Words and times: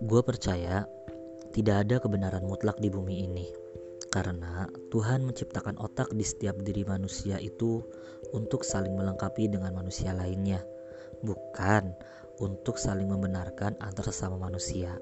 Gue 0.00 0.24
percaya 0.24 0.88
tidak 1.52 1.84
ada 1.84 2.00
kebenaran 2.00 2.48
mutlak 2.48 2.80
di 2.80 2.88
bumi 2.88 3.28
ini, 3.28 3.52
karena 4.08 4.64
Tuhan 4.88 5.28
menciptakan 5.28 5.76
otak 5.76 6.08
di 6.16 6.24
setiap 6.24 6.56
diri 6.64 6.88
manusia 6.88 7.36
itu 7.36 7.84
untuk 8.32 8.64
saling 8.64 8.96
melengkapi 8.96 9.52
dengan 9.52 9.76
manusia 9.76 10.16
lainnya, 10.16 10.64
bukan 11.20 11.92
untuk 12.40 12.80
saling 12.80 13.12
membenarkan 13.12 13.76
antar 13.84 14.08
sesama 14.08 14.40
manusia. 14.40 14.96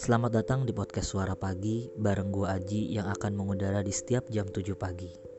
Selamat 0.00 0.40
datang 0.40 0.64
di 0.64 0.72
podcast 0.72 1.12
Suara 1.12 1.36
Pagi 1.36 1.92
bareng 2.00 2.32
gue 2.32 2.48
Aji 2.48 2.96
yang 2.96 3.12
akan 3.12 3.36
mengudara 3.36 3.84
di 3.84 3.92
setiap 3.92 4.24
jam 4.32 4.48
7 4.48 4.72
pagi. 4.72 5.29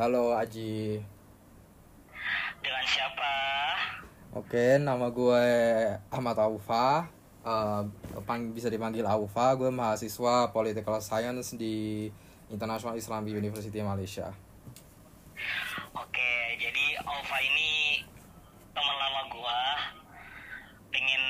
Halo 0.00 0.32
Aji. 0.32 0.96
Dengan 2.64 2.84
siapa? 2.88 3.32
Oke, 4.32 4.80
nama 4.80 5.12
gue 5.12 5.44
Ahmad 6.08 6.40
Aufa. 6.40 7.04
Pang- 8.24 8.56
bisa 8.56 8.72
dipanggil 8.72 9.04
Aufa. 9.04 9.52
Gue 9.60 9.68
mahasiswa 9.68 10.48
Political 10.56 11.04
Science 11.04 11.52
di 11.60 12.08
International 12.48 12.96
Islamic 12.96 13.36
University 13.36 13.76
Malaysia. 13.84 14.32
Oke 15.92 16.56
jadi 16.56 16.96
Ova 17.04 17.38
ini 17.44 18.00
teman 18.72 18.96
lama 18.96 19.22
gua 19.28 19.60
pengen 20.88 21.22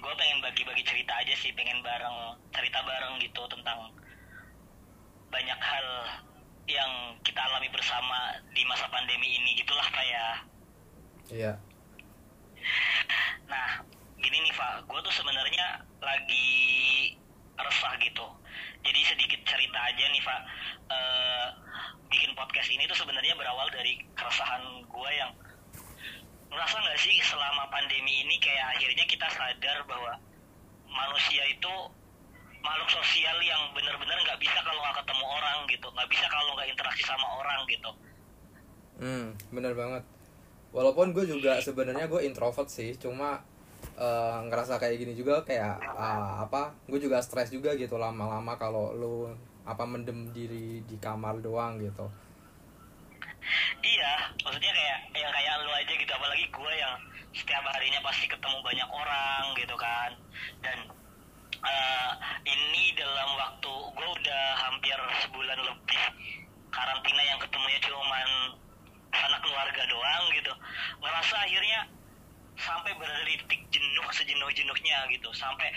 gue 0.00 0.14
pengen 0.16 0.40
bagi-bagi 0.40 0.80
cerita 0.80 1.12
aja 1.20 1.34
sih 1.36 1.52
pengen 1.52 1.84
bareng 1.84 2.40
cerita 2.56 2.80
bareng 2.88 3.20
gitu 3.20 3.44
tentang 3.52 3.92
banyak 5.28 5.60
hal 5.60 5.88
yang 6.64 7.16
kita 7.20 7.40
alami 7.40 7.68
bersama 7.68 8.32
di 8.56 8.62
masa 8.64 8.88
pandemi 8.88 9.36
ini 9.36 9.56
gitulah 9.60 9.84
pak 9.92 10.04
ya. 10.04 10.26
Iya. 11.24 11.52
nah 13.44 13.84
gini 14.16 14.40
nih 14.40 14.54
pak 14.56 14.88
gue 14.88 15.00
tuh 15.04 15.14
sebenarnya 15.14 15.84
lagi 16.00 16.48
resah 17.56 17.94
gitu. 18.00 18.26
Jadi 18.84 19.00
sedikit 19.04 19.40
cerita 19.48 19.78
aja 19.80 20.04
nih 20.08 20.22
pak. 20.24 20.40
Eh, 20.92 21.46
bikin 22.08 22.32
podcast 22.36 22.68
ini 22.72 22.84
tuh 22.88 22.96
sebenarnya 22.96 23.34
berawal 23.36 23.68
dari 23.72 24.00
keresahan 24.16 24.84
gue 24.84 25.10
yang 25.12 25.32
merasa 26.54 26.78
nggak 26.78 27.00
sih 27.02 27.18
selama 27.26 27.66
pandemi 27.68 28.22
ini 28.22 28.38
kayak 28.38 28.78
akhirnya 28.78 29.04
kita 29.10 29.26
sadar 29.34 29.78
bahwa 29.90 30.12
manusia 30.86 31.42
itu 31.50 31.74
makhluk 32.64 32.88
sosial 32.88 33.36
yang 33.44 33.60
benar-benar 33.76 34.16
nggak 34.24 34.40
bisa 34.40 34.58
kalau 34.64 34.80
nggak 34.80 34.96
ketemu 35.04 35.24
orang 35.28 35.58
gitu 35.68 35.86
nggak 35.92 36.08
bisa 36.08 36.26
kalau 36.32 36.50
nggak 36.56 36.68
interaksi 36.72 37.02
sama 37.04 37.26
orang 37.38 37.60
gitu 37.68 37.92
Hmm, 38.98 39.34
bener 39.50 39.74
banget. 39.74 40.06
Walaupun 40.70 41.14
gue 41.14 41.26
juga 41.26 41.58
sebenarnya 41.62 42.06
gue 42.06 42.22
introvert 42.26 42.70
sih, 42.70 42.94
cuma 42.98 43.42
eh, 43.98 44.38
ngerasa 44.50 44.78
kayak 44.78 44.96
gini 45.02 45.12
juga 45.18 45.42
kayak 45.42 45.82
ah, 45.82 46.46
apa? 46.46 46.74
Gue 46.86 46.98
juga 47.02 47.18
stres 47.22 47.50
juga 47.50 47.74
gitu 47.78 47.98
lama-lama 47.98 48.54
kalau 48.58 48.94
lu 48.94 49.16
apa 49.64 49.84
mendem 49.86 50.30
diri 50.30 50.82
di 50.86 50.96
kamar 50.98 51.42
doang 51.42 51.78
gitu. 51.82 52.06
Iya, 53.84 54.12
maksudnya 54.40 54.72
kayak 54.72 54.98
yang 55.12 55.32
kayak 55.32 55.54
lu 55.68 55.72
aja 55.76 55.92
gitu, 55.92 56.12
apalagi 56.16 56.46
gue 56.48 56.72
yang 56.80 56.94
setiap 57.34 57.64
harinya 57.76 58.00
pasti 58.00 58.24
ketemu 58.24 58.58
banyak 58.64 58.88
orang 58.88 59.42
gitu 59.58 59.76
kan. 59.76 60.10
Dan 60.64 60.78
eh, 61.64 62.10
ini 62.44 62.92
dalam 62.96 63.28
waktu 63.40 63.72
gue 63.72 64.08
udah 64.20 64.44
hampir 64.68 64.98
sebulan 65.24 65.58
lebih 65.64 66.02
karantina 66.68 67.22
yang 67.24 67.38
ketemunya 67.40 67.80
cuman 67.84 68.28
anak 69.14 69.40
keluarga 69.40 69.82
doang 69.88 70.24
gitu. 70.34 70.52
Ngerasa 71.00 71.34
akhirnya 71.46 71.80
sampai 72.58 72.92
berada 72.98 73.24
di 73.26 73.34
titik 73.44 73.62
jenuh 73.70 74.06
sejenuh-jenuhnya 74.14 75.10
gitu, 75.10 75.28
sampai 75.34 75.70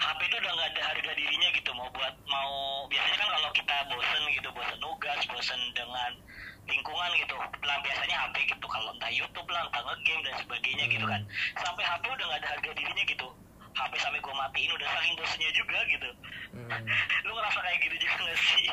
HP 0.00 0.20
itu 0.32 0.36
udah 0.40 0.52
nggak 0.56 0.70
ada 0.72 0.82
harga 0.96 1.12
dirinya 1.12 1.48
gitu 1.52 1.70
mau 1.76 1.84
buat 1.92 2.14
mau 2.24 2.88
biasanya 2.88 3.20
kan 3.20 3.28
kalau 3.36 3.50
kita 3.52 3.76
bosen 3.92 4.22
gitu 4.32 4.48
bosen 4.56 4.78
nugas 4.80 5.20
bosen 5.28 5.60
dengan 5.76 6.16
lingkungan 6.64 7.10
gitu 7.20 7.36
lah 7.36 7.76
biasanya 7.84 8.16
HP 8.28 8.36
gitu. 8.48 8.66
Kalau 8.68 8.96
entah 8.96 9.12
YouTube 9.12 9.48
lah 9.52 9.68
entah 9.68 9.82
ngegame 9.84 10.22
dan 10.24 10.34
sebagainya 10.40 10.84
gitu 10.88 11.04
kan. 11.04 11.22
Sampai 11.60 11.84
HP 11.84 12.04
udah 12.08 12.24
nggak 12.32 12.40
ada 12.40 12.48
harga 12.56 12.70
dirinya 12.72 13.04
gitu 13.04 13.28
HP 13.70 13.92
sampai 13.96 14.18
gue 14.18 14.34
matiin 14.34 14.70
udah 14.72 14.88
saking 14.90 15.14
bosennya 15.14 15.50
juga 15.52 15.78
gitu. 15.86 16.08
Hmm. 16.52 16.82
lu 17.26 17.32
ngerasa 17.32 17.58
kayak 17.60 17.78
gitu 17.84 17.96
juga 18.02 18.14
gak 18.20 18.38
sih? 18.38 18.66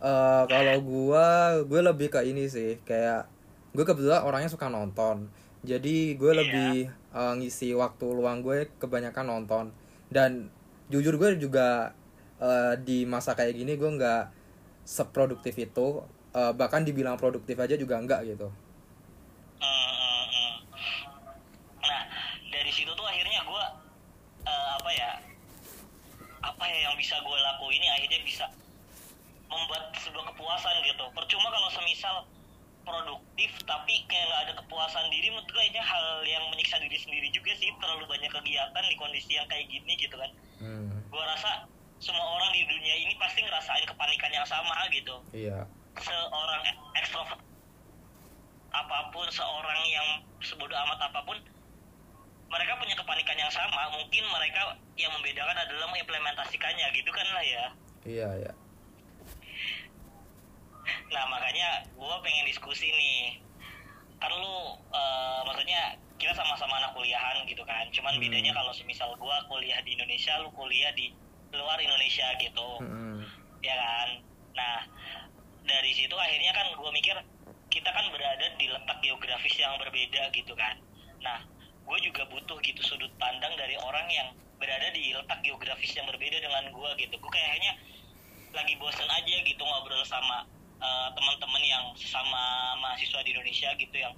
Eh 0.00 0.42
kalau 0.46 0.76
gua 0.80 1.26
gue 1.64 1.80
lebih 1.80 2.08
ke 2.08 2.20
ini 2.22 2.44
sih 2.44 2.76
kayak 2.82 3.24
gue 3.72 3.82
kebetulan 3.82 4.22
orangnya 4.22 4.48
suka 4.48 4.68
nonton. 4.68 5.26
Jadi 5.64 6.14
gue 6.14 6.32
Iya. 6.32 6.40
lebih 6.44 6.72
eh, 6.92 7.32
ngisi 7.38 7.72
waktu 7.72 8.06
luang 8.06 8.40
gue 8.40 8.68
kebanyakan 8.76 9.26
nonton. 9.26 9.64
Dan 10.06 10.52
jujur 10.86 11.16
gue 11.16 11.40
juga 11.40 11.96
eh, 12.38 12.74
di 12.78 13.02
masa 13.04 13.32
kayak 13.32 13.54
gini 13.54 13.74
gue 13.74 13.90
nggak 13.90 14.24
seproduktif 14.84 15.56
itu. 15.56 16.04
Eh, 16.30 16.52
bahkan 16.52 16.82
dibilang 16.82 17.14
produktif 17.14 17.54
aja 17.56 17.74
juga 17.74 17.94
enggak 17.94 18.26
gitu 18.26 18.50
Hmm, 19.54 19.70
hmm, 20.26 20.26
hmm. 20.26 20.54
Nah, 21.80 22.02
dari 22.44 22.68
situ 22.68 22.90
tuh 22.90 23.06
akhirnya 23.06 23.40
gue 23.40 23.64
apa 24.44 24.90
ya? 24.92 25.10
Apa 26.42 26.64
ya 26.66 26.78
yang 26.84 26.96
bisa 26.98 27.16
gue 27.16 27.38
lakuin 27.40 27.78
ini 27.78 27.88
akhirnya 27.88 28.20
bisa 28.20 28.44
membuat 29.46 29.94
sebuah 29.96 30.24
kepuasan 30.28 30.74
gitu. 30.84 31.03
Percuma 31.14 31.46
kalau 31.46 31.70
semisal 31.70 32.26
produktif 32.84 33.50
tapi 33.64 34.04
kayak 34.10 34.26
nggak 34.28 34.42
ada 34.44 34.52
kepuasan 34.60 35.08
diri 35.08 35.32
menurut 35.32 35.48
gue 35.48 35.64
ini 35.64 35.80
hal 35.80 36.06
yang 36.28 36.44
menyiksa 36.52 36.76
diri 36.82 36.98
sendiri 36.98 37.30
juga 37.30 37.54
sih. 37.56 37.70
Terlalu 37.78 38.04
banyak 38.10 38.30
kegiatan 38.34 38.84
di 38.84 38.96
kondisi 38.98 39.38
yang 39.38 39.46
kayak 39.46 39.70
gini 39.70 39.94
gitu 39.96 40.18
kan. 40.18 40.30
Hmm, 40.60 40.90
gue 41.08 41.24
rasa 41.24 41.70
semua 42.02 42.26
orang 42.36 42.50
di 42.52 42.66
dunia 42.66 42.94
ini 42.98 43.14
pasti 43.16 43.40
ngerasain 43.40 43.86
kepanikan 43.88 44.30
yang 44.34 44.44
sama 44.44 44.74
gitu. 44.90 45.16
Iya. 45.30 45.64
Seorang 46.02 46.62
ekstrovert 46.98 47.40
apa 48.74 48.98
pun 49.14 49.30
seorang 49.30 49.80
yang 49.86 50.08
sebodoh 50.42 50.74
amat 50.74 50.98
apa 51.06 51.22
pun 51.22 51.38
mereka 52.50 52.72
punya 52.76 52.94
kepanikan 52.98 53.38
yang 53.38 53.52
sama. 53.54 53.86
Mungkin 53.94 54.24
mereka 54.34 54.74
yang 54.98 55.14
membedakan 55.14 55.56
adalah 55.62 55.86
mengimplementasikannya 55.94 56.86
gitu 56.90 57.10
kan 57.14 57.26
lah 57.30 57.44
ya. 57.46 57.64
Iya 58.04 58.28
iya 58.42 58.52
nah 61.12 61.24
makanya 61.30 61.88
gue 61.92 62.16
pengen 62.20 62.44
diskusi 62.48 62.88
nih. 62.92 63.40
Kan 64.20 64.32
lu 64.32 64.56
eh, 64.92 65.40
maksudnya 65.44 65.96
kita 66.16 66.32
sama-sama 66.36 66.78
anak 66.80 66.92
kuliahan 66.96 67.44
gitu 67.48 67.64
kan. 67.66 67.84
Cuman 67.90 68.16
Hmm. 68.16 68.22
bedanya 68.22 68.52
kalau 68.54 68.72
semisal 68.72 69.12
gue 69.16 69.36
kuliah 69.50 69.78
di 69.82 69.90
Indonesia 69.96 70.38
lu 70.40 70.50
kuliah 70.54 70.92
di 70.96 71.12
luar 71.54 71.78
Indonesia 71.80 72.26
gitu. 72.40 72.68
Hmm, 72.82 73.22
ya 73.62 73.74
kan? 73.74 74.08
Nah 74.54 74.78
dari 75.64 75.90
situ 75.96 76.14
akhirnya 76.14 76.52
kan 76.52 76.66
gue 76.76 76.90
mikir 76.92 77.16
kita 77.72 77.90
kan 77.90 78.06
berada 78.14 78.46
di 78.60 78.66
letak 78.70 78.98
geografis 79.02 79.54
yang 79.58 79.74
berbeda 79.80 80.30
gitu 80.32 80.54
kan. 80.54 80.76
Nah 81.20 81.38
gue 81.84 81.98
juga 82.00 82.24
butuh 82.28 82.58
gitu 82.64 82.80
sudut 82.80 83.10
pandang 83.20 83.52
dari 83.60 83.76
orang 83.76 84.06
yang 84.08 84.28
berada 84.56 84.88
di 84.94 85.12
letak 85.12 85.42
geografis 85.44 85.92
yang 85.96 86.06
berbeda 86.08 86.38
dengan 86.40 86.70
gue 86.70 86.90
gitu. 87.02 87.14
Gue 87.18 87.32
kayaknya 87.34 87.72
lagi 88.54 88.78
bosen 88.78 89.10
aja 89.10 89.36
gitu 89.42 89.62
ngobrol 89.66 90.06
sama 90.06 90.46
eh, 90.84 91.08
teman-teman 91.16 91.62
yang 91.64 91.84
sesama 91.96 92.76
mahasiswa 92.84 93.24
di 93.24 93.32
Indonesia 93.32 93.72
gitu 93.80 93.96
yang 93.96 94.12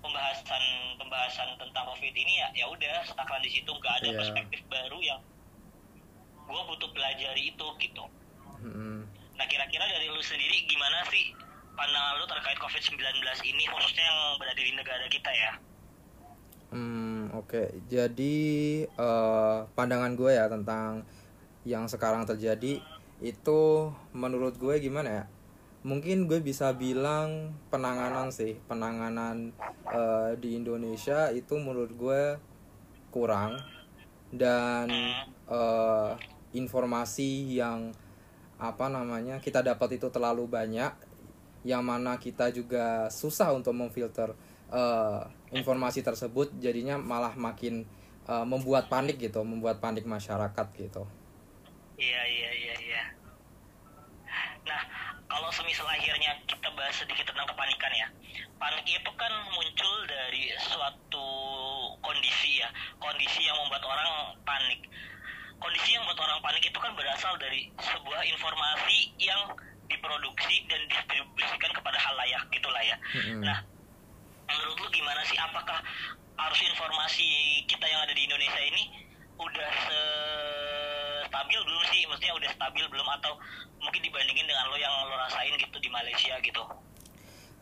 pembahasan 0.00 0.64
pembahasan 1.00 1.48
tentang 1.56 1.84
covid 1.88 2.12
ini 2.12 2.40
ya 2.40 2.48
ya 2.52 2.66
udah 2.68 3.04
stakran 3.04 3.40
di 3.44 3.50
situ 3.52 3.68
nggak 3.72 3.94
ada 4.00 4.08
Iya. 4.12 4.18
perspektif 4.20 4.60
baru 4.68 4.98
yang 5.00 5.20
gue 6.44 6.62
butuh 6.68 6.88
pelajari 6.92 7.52
itu 7.52 7.66
gitu 7.80 8.04
hmm. 8.60 9.00
Nah 9.34 9.46
kira-kira 9.50 9.84
dari 9.90 10.06
lu 10.06 10.22
sendiri 10.22 10.62
gimana 10.70 11.02
sih 11.10 11.34
pandangan 11.74 12.22
lu 12.22 12.24
terkait 12.30 12.58
COVID-19 12.62 13.02
ini 13.50 13.64
khususnya 13.66 14.04
yang 14.06 14.20
berada 14.38 14.62
di 14.62 14.72
negara 14.78 15.06
kita 15.10 15.30
ya? 15.34 15.52
Hmm, 16.70 17.34
oke. 17.34 17.82
Jadi 17.90 18.36
eh, 18.86 19.58
pandangan 19.74 20.14
gue 20.14 20.30
ya 20.38 20.46
tentang 20.46 21.02
yang 21.66 21.90
sekarang 21.90 22.22
terjadi 22.30 22.78
itu 23.18 23.60
menurut 24.14 24.54
gue 24.54 24.74
gimana 24.78 25.08
ya? 25.10 25.24
Mungkin 25.84 26.24
gue 26.24 26.40
bisa 26.40 26.72
bilang 26.72 27.52
penanganan 27.68 28.32
sih, 28.32 28.56
penanganan 28.64 29.52
eh, 29.84 30.32
di 30.40 30.56
Indonesia 30.56 31.28
itu 31.28 31.60
menurut 31.60 31.92
gue 31.92 32.22
kurang. 33.12 33.60
Dan 34.32 34.88
eh, 35.44 36.10
informasi 36.56 37.60
yang 37.60 37.92
apa 38.56 38.88
namanya 38.88 39.44
kita 39.44 39.60
dapat 39.60 40.00
itu 40.00 40.08
terlalu 40.08 40.48
banyak. 40.48 40.96
Yang 41.68 41.82
mana 41.84 42.16
kita 42.16 42.48
juga 42.48 43.12
susah 43.12 43.52
untuk 43.52 43.76
memfilter 43.76 44.32
eh, 44.72 45.20
informasi 45.52 46.00
tersebut. 46.00 46.48
Jadinya 46.64 46.96
malah 46.96 47.36
makin 47.36 47.84
eh, 48.24 48.46
membuat 48.48 48.88
panik 48.88 49.20
gitu 49.20 49.44
membuat 49.44 49.84
panik 49.84 50.08
masyarakat 50.08 50.66
gitu. 50.80 51.04
Iya 52.00 52.22
iya 52.24 52.50
iya 52.56 52.63
semisal 55.54 55.86
akhirnya 55.86 56.34
kita 56.50 56.66
bahas 56.74 56.94
sedikit 56.98 57.30
tentang 57.30 57.46
kepanikan 57.46 57.92
ya. 57.94 58.08
Panik 58.58 58.86
itu 58.90 59.10
kan 59.14 59.32
muncul 59.54 59.94
dari 60.10 60.50
suatu 60.58 61.28
kondisi 62.02 62.58
ya, 62.58 62.68
kondisi 62.98 63.46
yang 63.46 63.54
membuat 63.62 63.86
orang 63.86 64.34
panik. 64.42 64.82
Kondisi 65.62 65.94
yang 65.94 66.02
membuat 66.02 66.26
orang 66.26 66.40
panik 66.42 66.62
itu 66.66 66.78
kan 66.78 66.92
berasal 66.98 67.34
dari 67.38 67.70
sebuah 67.78 68.20
informasi 68.26 69.14
yang 69.22 69.40
diproduksi 69.86 70.66
dan 70.66 70.80
distribusikan 70.90 71.70
kepada 71.70 71.98
halayak 72.02 72.42
gitulah 72.50 72.82
ya. 72.82 72.96
Mm-mm. 73.14 73.46
Nah, 73.46 73.62
menurut 74.50 74.76
lu 74.82 74.88
gimana 74.90 75.22
sih? 75.28 75.38
Apakah 75.38 75.78
arus 76.34 76.60
informasi 76.66 77.62
kita 77.70 77.86
yang 77.86 78.00
ada 78.02 78.12
di 78.16 78.26
Indonesia 78.26 78.62
ini 78.64 78.82
udah 79.38 79.72
stabil 81.34 81.58
belum 81.58 81.82
sih? 81.90 82.06
Maksudnya 82.06 82.34
udah 82.38 82.50
stabil 82.54 82.84
belum 82.86 83.08
atau 83.18 83.34
mungkin 83.82 84.00
dibandingin 84.06 84.46
dengan 84.46 84.70
lo 84.70 84.78
yang 84.78 84.94
lo 85.10 85.18
rasain 85.18 85.50
gitu 85.58 85.76
di 85.82 85.90
Malaysia 85.90 86.38
gitu? 86.38 86.62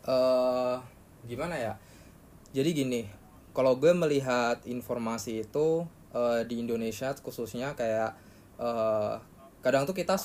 eh 0.03 0.75
gimana 1.25 1.55
ya? 1.57 1.73
Jadi 2.53 2.69
gini, 2.75 3.01
kalau 3.55 3.79
gue 3.79 3.89
melihat 3.95 4.61
informasi 4.69 5.41
itu 5.47 5.89
eh, 6.13 6.45
di 6.45 6.61
Indonesia 6.61 7.09
khususnya 7.17 7.73
kayak 7.73 8.13
eh, 8.61 9.13
kadang 9.65 9.89
tuh 9.89 9.97
kita 9.97 10.19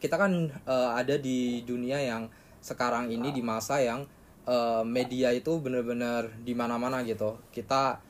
kita 0.00 0.16
kan 0.16 0.32
eh, 0.48 0.90
ada 0.96 1.20
di 1.20 1.60
dunia 1.66 2.00
yang 2.00 2.30
sekarang 2.62 3.12
ini 3.12 3.34
di 3.34 3.42
masa 3.44 3.82
yang 3.82 4.06
eh, 4.48 4.82
media 4.86 5.34
itu 5.34 5.60
bener-bener 5.60 6.32
di 6.40 6.54
mana-mana 6.56 7.04
gitu. 7.04 7.36
Kita 7.50 8.00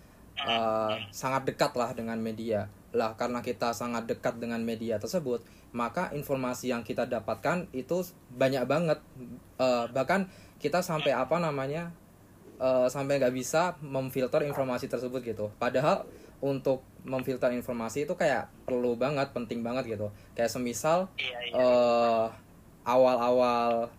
eh, 0.46 0.94
sangat 1.10 1.48
dekat 1.48 1.72
lah 1.74 1.90
dengan 1.96 2.18
media. 2.20 2.70
Lah 2.94 3.14
karena 3.18 3.42
kita 3.42 3.74
sangat 3.74 4.06
dekat 4.06 4.38
dengan 4.38 4.62
media 4.62 5.00
tersebut, 5.00 5.42
maka 5.74 6.12
informasi 6.14 6.70
yang 6.72 6.82
kita 6.86 7.08
dapatkan 7.08 7.66
itu 7.74 8.04
banyak 8.34 8.64
banget. 8.68 8.98
Eh, 9.58 9.86
bahkan 9.90 10.30
kita 10.58 10.82
sampai 10.82 11.14
apa 11.14 11.38
namanya 11.38 11.90
eh, 12.58 12.88
sampai 12.90 13.18
nggak 13.22 13.34
bisa 13.34 13.78
memfilter 13.82 14.46
informasi 14.46 14.86
tersebut 14.86 15.20
gitu. 15.24 15.50
Padahal 15.58 16.06
untuk 16.38 16.86
memfilter 17.02 17.50
informasi 17.50 18.06
itu 18.06 18.14
kayak 18.14 18.50
perlu 18.62 18.94
banget, 18.94 19.34
penting 19.34 19.62
banget 19.62 19.98
gitu. 19.98 20.10
Kayak 20.38 20.50
semisal 20.54 21.10
eh, 21.54 22.26
awal-awal 22.86 23.90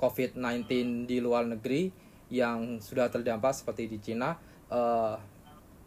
COVID-19 0.00 0.64
di 1.04 1.20
luar 1.20 1.44
negeri 1.44 1.92
yang 2.30 2.78
sudah 2.78 3.10
terdampak 3.10 3.52
seperti 3.52 3.90
di 3.90 3.98
Cina, 4.00 4.38
eh, 4.70 5.14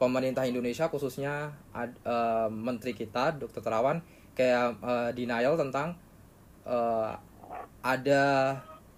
pemerintah 0.03 0.43
Indonesia 0.43 0.91
khususnya 0.91 1.55
eh, 1.71 2.49
menteri 2.51 2.91
kita 2.91 3.39
Dr. 3.39 3.63
Terawan 3.63 4.03
kayak 4.35 4.83
eh, 4.83 5.09
denial 5.15 5.55
tentang 5.55 5.95
eh, 6.67 7.11
ada 7.79 8.23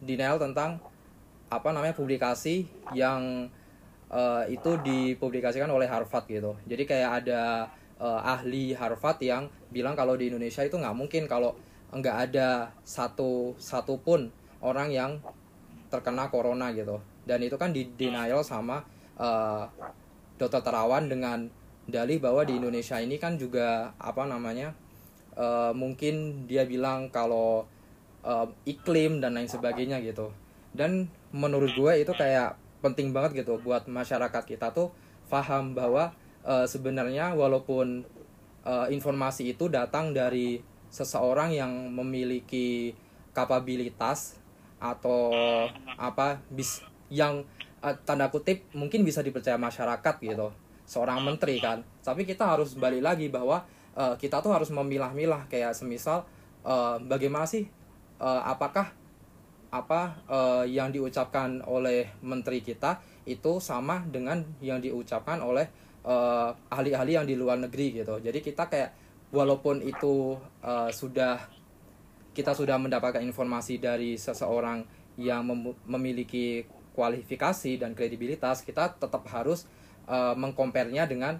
denial 0.02 0.42
tentang 0.42 0.82
apa 1.54 1.70
namanya 1.70 1.94
publikasi 1.94 2.66
yang 2.98 3.46
eh, 4.10 4.44
itu 4.50 4.82
dipublikasikan 4.82 5.70
oleh 5.70 5.86
Harvard 5.86 6.26
gitu. 6.26 6.58
Jadi 6.66 6.84
kayak 6.90 7.12
ada 7.22 7.70
eh, 8.02 8.22
ahli 8.26 8.74
Harvard 8.74 9.22
yang 9.22 9.46
bilang 9.70 9.94
kalau 9.94 10.18
di 10.18 10.34
Indonesia 10.34 10.66
itu 10.66 10.82
nggak 10.82 10.98
mungkin 10.98 11.30
kalau 11.30 11.54
nggak 11.94 12.18
ada 12.32 12.74
satu 12.82 13.54
satu 13.62 14.02
pun 14.02 14.34
orang 14.66 14.90
yang 14.90 15.12
terkena 15.94 16.34
corona 16.34 16.74
gitu. 16.74 16.98
Dan 17.30 17.46
itu 17.46 17.58
kan 17.62 17.70
di 17.70 17.94
denial 17.94 18.42
sama 18.42 18.82
eh, 19.22 19.66
Dr. 20.36 20.62
Terawan 20.62 21.08
dengan 21.08 21.48
dalih 21.86 22.18
bahwa 22.18 22.42
di 22.44 22.58
Indonesia 22.58 22.98
ini 22.98 23.22
kan 23.22 23.38
juga 23.38 23.94
apa 24.02 24.26
namanya 24.26 24.74
eh, 25.38 25.72
mungkin 25.72 26.46
dia 26.50 26.66
bilang 26.66 27.14
kalau 27.14 27.70
eh, 28.26 28.48
iklim 28.66 29.22
dan 29.22 29.38
lain 29.38 29.50
sebagainya 29.50 30.02
gitu 30.02 30.34
dan 30.76 31.08
menurut 31.32 31.72
gue 31.78 31.94
itu 32.02 32.12
kayak 32.12 32.58
penting 32.84 33.16
banget 33.16 33.46
gitu 33.46 33.62
buat 33.62 33.88
masyarakat 33.88 34.44
kita 34.44 34.74
tuh 34.74 34.92
paham 35.30 35.78
bahwa 35.78 36.12
eh, 36.44 36.66
sebenarnya 36.66 37.38
walaupun 37.38 38.04
eh, 38.66 38.88
informasi 38.90 39.54
itu 39.54 39.70
datang 39.70 40.12
dari 40.12 40.60
seseorang 40.90 41.54
yang 41.54 41.72
memiliki 41.92 42.96
kapabilitas 43.36 44.40
atau 44.80 45.32
apa 46.00 46.40
bis 46.48 46.80
yang 47.12 47.44
tanda 48.06 48.34
kutip 48.34 48.66
mungkin 48.74 49.06
bisa 49.06 49.22
dipercaya 49.22 49.60
masyarakat 49.60 50.16
gitu. 50.22 50.50
Seorang 50.86 51.22
menteri 51.22 51.62
kan. 51.62 51.82
Tapi 52.02 52.26
kita 52.26 52.46
harus 52.46 52.78
balik 52.78 53.02
lagi 53.02 53.30
bahwa 53.30 53.66
eh, 53.98 54.16
kita 54.18 54.42
tuh 54.42 54.54
harus 54.54 54.70
memilah-milah. 54.74 55.46
Kayak 55.50 55.78
semisal 55.78 56.26
eh, 56.66 56.98
bagaimana 57.06 57.46
sih 57.46 57.66
eh, 58.22 58.42
apakah 58.46 58.94
apa 59.74 60.02
eh, 60.30 60.66
yang 60.72 60.90
diucapkan 60.94 61.60
oleh 61.68 62.08
menteri 62.24 62.64
kita 62.64 63.02
itu 63.26 63.58
sama 63.60 64.06
dengan 64.08 64.46
yang 64.62 64.80
diucapkan 64.80 65.42
oleh 65.42 65.68
eh, 66.06 66.50
ahli-ahli 66.72 67.12
yang 67.18 67.28
di 67.28 67.36
luar 67.38 67.58
negeri 67.60 68.02
gitu. 68.02 68.22
Jadi 68.22 68.40
kita 68.40 68.70
kayak 68.70 68.92
walaupun 69.34 69.82
itu 69.84 70.38
eh, 70.64 70.90
sudah 70.94 71.38
kita 72.36 72.52
sudah 72.52 72.76
mendapatkan 72.76 73.24
informasi 73.24 73.80
dari 73.80 74.20
seseorang 74.20 74.84
yang 75.16 75.48
mem- 75.48 75.80
memiliki 75.88 76.68
kualifikasi 76.96 77.76
dan 77.76 77.92
kredibilitas, 77.92 78.64
kita 78.64 78.96
tetap 78.96 79.28
harus 79.28 79.68
uh, 80.08 80.32
mengkomparnya 80.34 81.04
dengan 81.06 81.38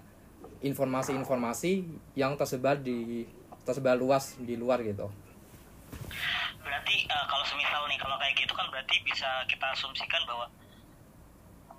informasi-informasi 0.60 1.84
yang 2.16 2.36
tersebar 2.36 2.76
di 2.80 3.24
tersebar 3.64 3.96
luas 3.98 4.36
di 4.38 4.54
luar 4.54 4.84
gitu. 4.84 5.08
Berarti 6.62 6.96
eh, 7.08 7.24
kalau 7.26 7.44
semisal 7.48 7.82
nih 7.90 7.98
kalau 7.98 8.16
kayak 8.20 8.34
gitu 8.38 8.52
kan 8.54 8.66
berarti 8.70 8.96
bisa 9.02 9.26
kita 9.50 9.66
asumsikan 9.74 10.22
bahwa 10.28 10.46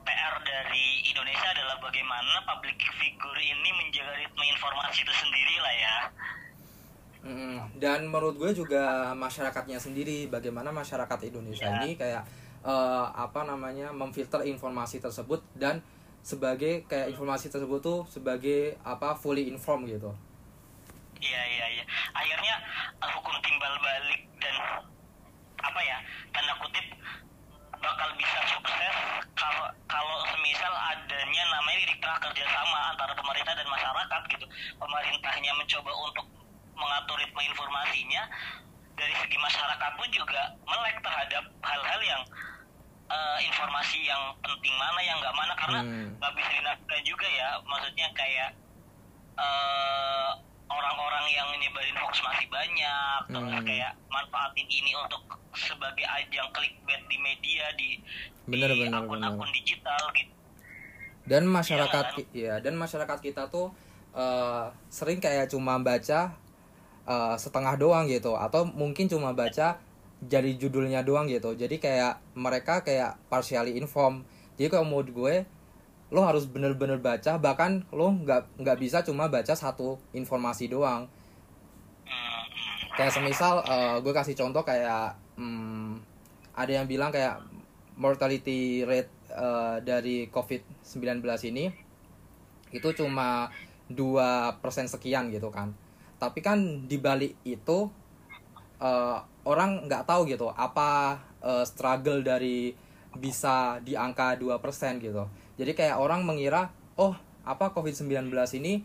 PR 0.07 0.35
dari 0.43 1.03
Indonesia 1.03 1.47
adalah 1.51 1.75
bagaimana 1.83 2.39
public 2.47 2.79
figure 2.95 3.39
ini 3.43 3.69
menjaga 3.75 4.13
ritme 4.15 4.43
informasi 4.55 5.03
itu 5.03 5.13
sendiri 5.15 5.55
lah 5.59 5.75
ya. 5.75 5.97
Mm, 7.27 7.59
Dan 7.75 8.07
menurut 8.07 8.39
gue 8.39 8.55
juga 8.55 9.11
masyarakatnya 9.11 9.83
sendiri, 9.83 10.31
bagaimana 10.31 10.71
masyarakat 10.71 11.19
Indonesia 11.27 11.67
Ya. 11.67 11.83
ini 11.83 11.99
kayak 11.99 12.23
eh, 12.67 13.05
apa 13.15 13.47
namanya 13.47 13.95
memfilter 13.95 14.43
informasi 14.43 14.99
tersebut 14.99 15.39
dan 15.55 15.79
sebagai 16.19 16.83
kayak 16.91 17.15
informasi 17.15 17.47
tersebut 17.47 17.79
tuh 17.79 17.99
sebagai 18.11 18.75
apa 18.83 19.15
fully 19.15 19.47
informed 19.47 19.87
gitu. 19.87 20.11
Iya 21.23 21.41
iya 21.47 21.65
iya. 21.79 21.85
Akhirnya 22.11 22.55
eh, 22.99 23.11
hukum 23.15 23.35
timbal 23.39 23.73
balik 23.79 24.21
dan 24.43 24.55
apa 25.63 25.79
ya 25.79 25.97
tanda 26.35 26.53
kutip 26.59 26.85
bakal 27.79 28.09
bisa 28.19 28.39
sukses 28.51 28.95
kalau 29.39 29.71
kalau 29.87 30.17
semisal 30.27 30.73
adanya 30.75 31.43
namanya 31.47 31.87
tengah 32.03 32.19
kerjasama 32.19 32.79
antara 32.91 33.15
pemerintah 33.15 33.55
dan 33.55 33.67
masyarakat 33.71 34.21
gitu. 34.35 34.45
Pemerintahnya 34.75 35.51
mencoba 35.55 35.91
untuk 36.03 36.25
mengatur 36.77 37.15
ritme 37.17 37.41
informasinya 37.47 38.23
dari 38.97 39.13
segi 39.17 39.37
masyarakat 39.37 39.91
pun 39.97 40.09
juga 40.09 40.41
melek 40.65 40.97
terhadap 41.01 41.43
hal-hal 41.61 42.01
yang 42.01 42.21
eh, 43.07 43.39
informasi 43.41 44.03
yang 44.03 44.19
penting 44.39 44.75
mana 44.75 44.99
yang 44.99 45.17
nggak 45.17 45.31
mana 45.33 45.53
karena 45.55 45.79
Hmm. 45.79 46.07
nggak 46.17 46.33
bisa 46.33 46.49
dinafikan 46.53 47.01
juga 47.03 47.27
ya 47.29 47.49
maksudnya 47.63 48.07
kayak 48.11 48.49
eh, 49.37 50.29
orang-orang 50.67 51.25
yang 51.29 51.47
nyebarin 51.55 51.95
hoax 51.95 52.19
masih 52.21 52.47
banyak 52.49 53.19
terus 53.29 53.53
Hmm. 53.53 53.63
kayak 53.63 53.91
manfaatin 54.07 54.67
ini 54.67 54.91
untuk 54.93 55.23
sebagai 55.53 56.03
ajang 56.03 56.49
clickbait 56.51 57.01
di 57.05 57.17
media 57.17 57.65
di 57.73 57.89
Bener, 58.45 58.69
di 58.69 58.79
bener, 58.81 58.99
akun-akun 59.01 59.49
digital 59.53 60.03
gitu 60.13 60.33
dan 61.27 61.43
masyarakat 61.43 62.05
Iya. 62.05 62.15
ki- 62.15 62.29
ya 62.33 62.55
dan 62.59 62.73
masyarakat 62.75 63.19
kita 63.21 63.47
tuh 63.47 63.71
eh, 64.11 64.65
sering 64.89 65.19
kayak 65.19 65.47
cuma 65.47 65.77
baca 65.77 66.33
eh, 67.05 67.35
setengah 67.37 67.77
doang 67.77 68.03
gitu 68.05 68.33
atau 68.33 68.65
mungkin 68.65 69.05
cuma 69.05 69.31
baca 69.31 69.77
jadi 70.23 70.57
judulnya 70.57 71.05
doang 71.05 71.29
gitu. 71.29 71.53
Jadi 71.53 71.77
kayak 71.77 72.17
mereka 72.33 72.81
kayak 72.81 73.21
partially 73.29 73.77
informed. 73.77 74.25
Jadi 74.57 74.73
kalau 74.73 74.85
menurut 74.89 75.09
gue 75.13 75.35
lo 76.07 76.23
harus 76.23 76.47
bener-bener 76.47 77.03
baca 77.03 77.35
bahkan 77.35 77.83
lo 77.91 78.07
nggak 78.15 78.63
nggak 78.63 78.77
bisa 78.79 79.03
cuma 79.03 79.29
baca 79.29 79.53
satu 79.53 80.01
informasi 80.17 80.71
doang. 80.71 81.05
Kayak 82.97 83.13
semisal 83.13 83.61
eh, 83.61 83.95
gue 84.01 84.13
kasih 84.15 84.33
contoh 84.33 84.65
kayak 84.65 85.13
hmm, 85.37 86.01
ada 86.57 86.71
yang 86.71 86.89
bilang 86.89 87.13
kayak 87.13 87.37
mortality 87.93 88.81
rate 88.81 89.13
eh, 89.29 89.77
dari 89.85 90.25
COVID-19 90.33 91.21
ini 91.53 91.69
itu 92.73 92.89
cuma 92.97 93.53
dua 93.87 94.57
persen 94.59 94.89
sekian 94.89 95.29
gitu 95.29 95.53
kan. 95.53 95.77
Tapi 96.17 96.41
kan 96.41 96.89
di 96.89 96.97
balik 96.97 97.37
itu 97.45 97.93
uh, 98.81 99.19
orang 99.47 99.87
nggak 99.87 100.03
tahu 100.03 100.27
gitu 100.27 100.51
apa 100.51 101.15
uh, 101.39 101.63
struggle 101.63 102.19
dari 102.19 102.75
bisa 103.15 103.79
di 103.81 103.95
angka 103.95 104.35
2% 104.35 104.59
gitu. 104.99 105.23
Jadi 105.55 105.71
kayak 105.73 105.97
orang 105.97 106.27
mengira 106.27 106.69
oh 106.99 107.15
apa 107.47 107.71
COVID-19 107.71 108.27
ini 108.59 108.83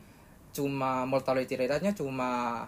cuma 0.54 1.02
mortality 1.02 1.58
rate-nya 1.58 1.90
cuma 1.92 2.62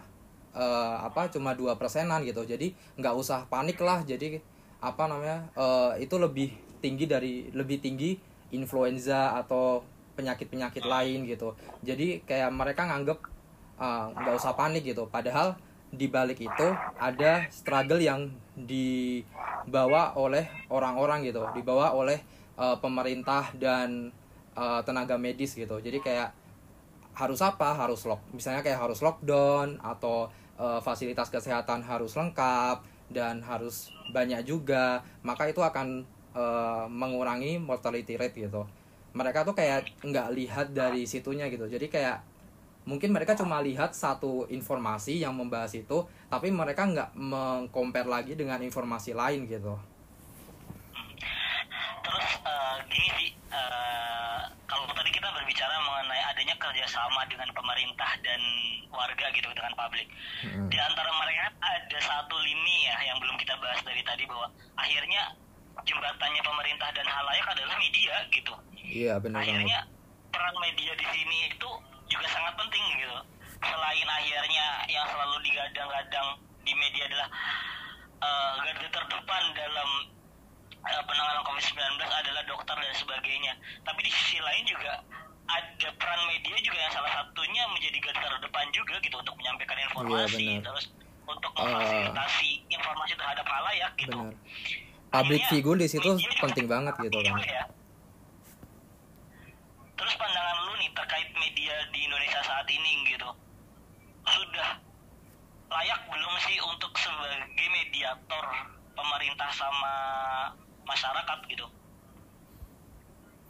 uh, 0.50 0.96
apa 1.06 1.30
cuma 1.30 1.54
dua 1.54 1.78
persenan 1.78 2.26
gitu. 2.26 2.42
Jadi 2.42 2.74
nggak 2.98 3.14
usah 3.14 3.46
panik 3.46 3.78
lah. 3.78 4.02
Jadi 4.02 4.42
apa 4.82 5.08
namanya 5.08 5.48
uh, 5.54 5.94
itu 5.96 6.18
lebih 6.18 6.52
tinggi 6.82 7.08
dari 7.08 7.48
lebih 7.54 7.80
tinggi 7.80 8.18
influenza 8.52 9.38
atau 9.38 9.86
penyakit-penyakit 10.18 10.84
lain 10.84 11.24
gitu. 11.30 11.54
Jadi 11.86 12.26
kayak 12.26 12.50
mereka 12.50 12.84
nganggep 12.90 13.18
nggak 14.14 14.34
uh, 14.34 14.40
usah 14.40 14.52
panik 14.58 14.84
gitu. 14.84 15.06
Padahal 15.08 15.56
di 15.94 16.06
balik 16.10 16.42
itu 16.42 16.68
ada 16.98 17.46
struggle 17.50 18.02
yang 18.02 18.30
dibawa 18.54 20.14
oleh 20.14 20.46
orang-orang 20.70 21.26
gitu, 21.26 21.42
dibawa 21.54 21.94
oleh 21.94 22.18
uh, 22.58 22.78
pemerintah 22.78 23.50
dan 23.54 24.10
uh, 24.54 24.80
tenaga 24.82 25.18
medis 25.18 25.54
gitu. 25.54 25.78
Jadi 25.78 25.98
kayak 26.02 26.30
harus 27.14 27.40
apa? 27.42 27.74
Harus 27.74 28.06
lock, 28.06 28.22
misalnya 28.34 28.62
kayak 28.62 28.82
harus 28.82 28.98
lockdown 29.02 29.78
atau 29.78 30.26
uh, 30.58 30.82
fasilitas 30.82 31.30
kesehatan 31.30 31.86
harus 31.86 32.14
lengkap 32.18 32.82
dan 33.10 33.42
harus 33.42 33.94
banyak 34.10 34.42
juga. 34.42 35.02
Maka 35.22 35.50
itu 35.50 35.62
akan 35.62 36.02
uh, 36.34 36.86
mengurangi 36.90 37.62
mortality 37.62 38.18
rate 38.18 38.50
gitu. 38.50 38.66
Mereka 39.14 39.46
tuh 39.46 39.54
kayak 39.54 40.02
nggak 40.02 40.28
lihat 40.34 40.66
dari 40.74 41.06
situnya 41.06 41.46
gitu. 41.46 41.70
Jadi 41.70 41.86
kayak 41.86 42.34
mungkin 42.85 43.17
mereka 43.17 43.33
cuma 43.33 43.64
lihat 43.64 43.97
satu 43.97 44.45
informasi 44.53 45.25
yang 45.25 45.33
membahas 45.33 45.73
itu 45.73 46.05
tapi 46.29 46.53
mereka 46.53 46.85
nggak 46.85 47.11
mengcompare 47.17 48.09
lagi 48.09 48.37
dengan 48.37 48.61
informasi 48.61 49.17
lain 49.17 49.49
gitu. 49.49 49.73
Terus 52.05 52.29
uh, 52.45 52.76
gini 52.93 53.09
sih 53.17 53.31
uh, 53.49 54.45
kalau 54.69 54.85
tadi 54.93 55.09
kita 55.09 55.33
berbicara 55.33 55.73
mengenai 55.81 56.23
adanya 56.29 56.55
kerjasama 56.61 57.25
dengan 57.33 57.49
pemerintah 57.57 58.11
dan 58.21 58.41
warga 58.93 59.26
gitu 59.33 59.49
dengan 59.57 59.73
publik. 59.75 60.09
Hmm. 60.45 60.69
di 60.69 60.76
antara 60.76 61.09
mereka 61.09 61.57
ada 61.57 61.99
satu 62.05 62.37
lini 62.37 62.85
ya 62.85 62.97
yang 63.09 63.17
belum 63.17 63.37
kita 63.41 63.57
bahas 63.64 63.81
dari 63.81 64.05
tadi 64.05 64.29
bahwa 64.29 64.53
akhirnya 64.76 65.33
jembatannya 65.88 66.43
pemerintah 66.45 66.88
dan 66.93 67.07
halayak 67.09 67.47
adalah 67.49 67.76
media 67.81 68.14
gitu. 68.29 68.55
Iya 68.76 69.17
benar 69.25 69.41
akhirnya 69.41 69.88
peran 70.29 70.57
media 70.61 70.93
di 70.95 71.07
sini 71.09 71.37
itu 71.49 71.71
juga 72.11 72.26
sangat 72.29 72.55
penting 72.59 72.85
gitu 73.00 73.19
selain 73.64 74.09
akhirnya 74.09 74.67
yang 74.93 75.07
selalu 75.09 75.37
digadang-gadang 75.47 76.29
di 76.64 76.73
media 76.76 77.05
adalah 77.25 77.28
uh, 78.21 78.52
garda 78.64 78.88
terdepan 78.88 79.43
dalam 79.57 79.88
uh, 80.85 81.02
penanganan 81.09 81.43
COVID-19 81.49 82.00
adalah 82.04 82.43
dokter 82.49 82.76
dan 82.76 82.95
sebagainya. 82.97 83.52
Tapi 83.85 84.00
di 84.04 84.11
sisi 84.12 84.38
lain 84.40 84.64
juga 84.69 85.00
ada 85.45 85.88
peran 86.00 86.21
media 86.33 86.57
juga 86.64 86.78
yang 86.81 86.93
salah 86.93 87.12
satunya 87.21 87.62
menjadi 87.69 87.99
garda 88.00 88.28
terdepan 88.40 88.66
juga 88.73 88.95
gitu 89.04 89.16
untuk 89.21 89.35
menyampaikan 89.37 89.76
informasi 89.93 90.40
iya, 90.40 90.61
terus 90.64 90.85
untuk 91.25 91.52
memfasilitasi 91.52 92.50
uh, 92.64 92.75
informasi 92.81 93.12
terhadap 93.16 93.47
halayak 93.49 93.93
gitu. 94.00 94.16
Benar. 94.16 94.37
public 95.14 95.47
figure 95.47 95.78
di 95.78 95.87
situ 95.87 96.11
penting 96.43 96.66
banget 96.66 96.95
gitu 97.07 97.19
kan 97.23 97.38
ya. 97.45 97.64
Terus 99.95 100.14
pandangan 100.19 100.57
lu 100.66 100.75
nih 100.83 100.90
terkait 100.90 101.28
media 101.38 101.75
di 101.95 102.00
Indonesia 102.02 102.40
saat 102.43 102.66
ini 102.66 103.14
gitu. 103.14 103.31
Sudah 104.26 104.84
layak 105.75 106.00
belum 106.07 106.35
sih 106.38 106.59
untuk 106.62 106.95
sebagai 106.95 107.66
mediator 107.66 108.47
pemerintah 108.95 109.50
sama 109.50 109.95
masyarakat 110.87 111.38
gitu? 111.50 111.66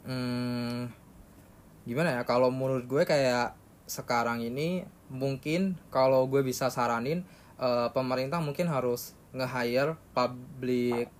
Hmm, 0.05 0.89
gimana 1.85 2.17
ya? 2.17 2.21
Kalau 2.25 2.49
menurut 2.49 2.89
gue 2.89 3.05
kayak 3.05 3.53
sekarang 3.85 4.41
ini 4.41 4.85
mungkin 5.13 5.77
kalau 5.93 6.25
gue 6.25 6.41
bisa 6.41 6.73
saranin 6.73 7.21
uh, 7.61 7.93
pemerintah 7.93 8.41
mungkin 8.41 8.65
harus 8.73 9.13
nge-hire 9.29 9.93
public 10.17 11.13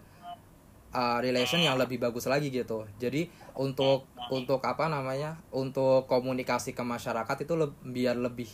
uh, 0.90 1.22
relation 1.22 1.62
yang 1.62 1.78
lebih 1.78 2.02
bagus 2.02 2.26
lagi 2.26 2.50
gitu. 2.50 2.90
Jadi 2.98 3.30
untuk 3.54 4.10
untuk 4.34 4.64
apa 4.66 4.90
namanya? 4.90 5.38
Untuk 5.54 6.10
komunikasi 6.10 6.74
ke 6.74 6.82
masyarakat 6.82 7.46
itu 7.46 7.54
le 7.54 7.70
biar 7.86 8.18
lebih 8.18 8.50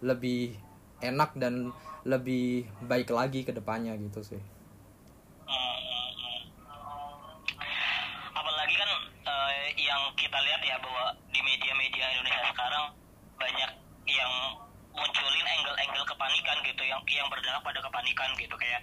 lebih 0.00 0.56
enak 1.02 1.34
dan 1.38 1.74
lebih 2.04 2.68
baik 2.84 3.08
lagi 3.10 3.42
ke 3.42 3.52
depannya 3.54 3.96
gitu 3.96 4.20
sih 4.20 4.42
apalagi 8.34 8.74
kan 8.76 8.90
uh, 9.24 9.52
yang 9.78 10.02
kita 10.20 10.36
lihat 10.36 10.62
ya 10.62 10.76
bahwa 10.82 11.16
di 11.32 11.40
media-media 11.40 12.06
Indonesia 12.12 12.44
sekarang 12.52 12.84
banyak 13.40 13.70
yang 14.04 14.32
munculin 14.94 15.46
angle-angle 15.58 16.06
kepanikan 16.06 16.56
gitu 16.62 16.82
yang 16.84 17.00
yang 17.08 17.28
berdampak 17.32 17.72
pada 17.72 17.80
kepanikan 17.82 18.30
gitu 18.36 18.54
kayak 18.54 18.80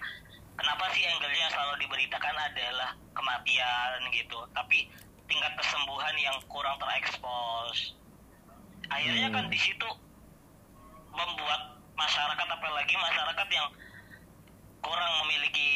kenapa 0.58 0.84
sih 0.92 1.06
angle-nya 1.06 1.46
selalu 1.48 1.74
diberitakan 1.86 2.36
adalah 2.36 2.90
kematian 3.16 4.00
gitu 4.12 4.38
tapi 4.52 4.90
tingkat 5.30 5.52
kesembuhan 5.56 6.14
yang 6.20 6.36
kurang 6.50 6.76
terekspos 6.76 7.96
akhirnya 8.92 9.32
kan 9.32 9.46
hmm. 9.46 9.48
kan 9.48 9.54
di 9.54 9.58
situ 9.60 9.88
membuat 11.12 11.80
masyarakat 11.96 12.48
apalagi 12.48 12.94
masyarakat 12.96 13.48
yang 13.52 13.68
kurang 14.84 15.12
memiliki 15.24 15.70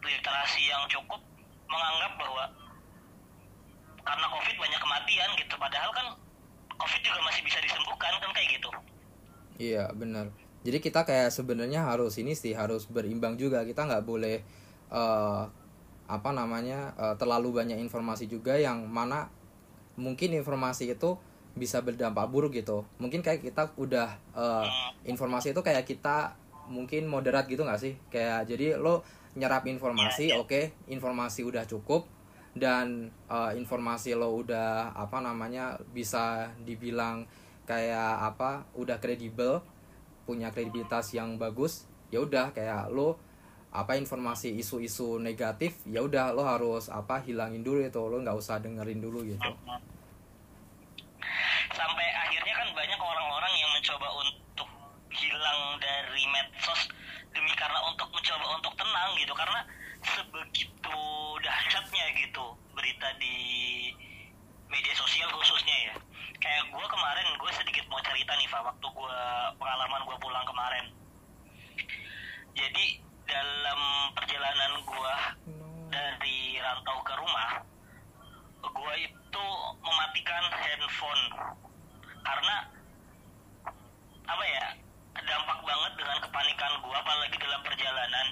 literasi 0.00 0.62
yang 0.68 0.84
cukup 0.88 1.20
menganggap 1.68 2.12
bahwa 2.16 2.44
karena 4.00 4.26
covid 4.32 4.56
banyak 4.56 4.80
kematian 4.80 5.30
gitu 5.36 5.54
padahal 5.60 5.90
kan 5.92 6.06
covid 6.80 7.00
juga 7.04 7.20
masih 7.28 7.42
bisa 7.44 7.58
disembuhkan 7.60 8.12
kan 8.16 8.30
kayak 8.32 8.48
gitu 8.56 8.70
iya 9.90 9.98
benar 9.98 10.30
jadi 10.60 10.78
kita 10.78 11.08
kayak 11.08 11.32
sebenarnya 11.32 11.88
harus 11.88 12.20
ini 12.20 12.36
sih 12.36 12.52
harus 12.52 12.84
berimbang 12.84 13.40
juga. 13.40 13.64
Kita 13.64 13.88
nggak 13.88 14.04
boleh 14.04 14.44
uh, 14.92 15.48
apa 16.10 16.30
namanya 16.36 16.92
uh, 17.00 17.16
terlalu 17.16 17.64
banyak 17.64 17.80
informasi 17.80 18.28
juga 18.28 18.60
yang 18.60 18.84
mana 18.84 19.32
mungkin 19.96 20.36
informasi 20.36 20.92
itu 20.92 21.16
bisa 21.56 21.80
berdampak 21.80 22.28
buruk 22.28 22.60
gitu. 22.60 22.84
Mungkin 23.00 23.24
kayak 23.24 23.40
kita 23.40 23.72
udah 23.80 24.20
uh, 24.36 24.66
informasi 25.08 25.56
itu 25.56 25.64
kayak 25.64 25.88
kita 25.88 26.36
mungkin 26.68 27.08
moderat 27.08 27.48
gitu 27.48 27.64
nggak 27.64 27.80
sih? 27.80 27.96
Kayak 28.12 28.44
jadi 28.44 28.76
lo 28.76 29.00
nyerap 29.30 29.64
informasi 29.64 30.34
oke 30.34 30.50
okay, 30.50 30.64
informasi 30.90 31.46
udah 31.46 31.62
cukup 31.64 32.04
dan 32.52 33.14
uh, 33.30 33.54
informasi 33.54 34.18
lo 34.18 34.34
udah 34.34 34.92
apa 34.92 35.22
namanya 35.22 35.78
bisa 35.94 36.50
dibilang 36.66 37.30
kayak 37.62 38.34
apa 38.34 38.66
udah 38.74 38.98
kredibel 38.98 39.62
punya 40.30 40.54
kredibilitas 40.54 41.10
yang 41.10 41.34
bagus 41.42 41.90
ya 42.14 42.22
udah 42.22 42.54
kayak 42.54 42.86
lo 42.94 43.18
apa 43.74 43.98
informasi 43.98 44.54
isu-isu 44.62 45.18
negatif 45.18 45.82
ya 45.90 46.06
udah 46.06 46.30
lo 46.30 46.46
harus 46.46 46.86
apa 46.86 47.18
hilangin 47.26 47.66
dulu 47.66 47.82
itu 47.82 47.98
lo 47.98 48.22
nggak 48.22 48.38
usah 48.38 48.62
dengerin 48.62 49.02
dulu 49.02 49.26
gitu. 49.26 49.50
Sampai 51.74 52.06
akhirnya 52.14 52.54
kan 52.54 52.68
banyak 52.70 53.00
orang-orang 53.02 53.52
yang 53.58 53.70
mencoba 53.74 54.08
untuk 54.22 54.70
hilang 55.10 55.60
dari 55.82 56.22
medsos 56.30 56.80
demi 57.34 57.50
karena 57.58 57.78
untuk 57.90 58.06
mencoba 58.14 58.46
untuk 58.54 58.74
tenang 58.78 59.10
gitu 59.18 59.34
karena 59.34 59.60
sebegitu 60.02 61.02
dahsyatnya 61.42 62.06
gitu 62.22 62.44
berita 62.74 63.08
di 63.18 63.34
media 64.70 64.94
sosial 64.94 65.30
khususnya 65.34 65.90
ya 65.90 65.94
kayak 66.40 66.64
gue 66.72 66.86
kemarin 66.88 67.28
gue 67.36 67.50
sedikit 67.52 67.84
mau 67.92 68.00
cerita 68.00 68.32
nih 68.32 68.48
Pak 68.48 68.64
waktu 68.64 68.86
gue 68.88 69.18
pengalaman 69.60 70.00
gue 70.08 70.16
pulang 70.16 70.46
kemarin. 70.48 70.84
Jadi 72.56 72.86
dalam 73.28 73.80
perjalanan 74.16 74.72
gue 74.82 75.14
dari 75.92 76.58
rantau 76.58 76.98
ke 77.04 77.14
rumah 77.20 77.50
gue 78.64 78.94
itu 79.04 79.46
mematikan 79.84 80.44
handphone. 80.56 81.24
Karena 82.24 82.56
apa 84.24 84.44
ya 84.48 84.66
dampak 85.20 85.58
banget 85.60 85.92
dengan 86.00 86.18
kepanikan 86.24 86.72
gue 86.80 86.96
apalagi 86.96 87.36
dalam 87.36 87.60
perjalanan. 87.60 88.26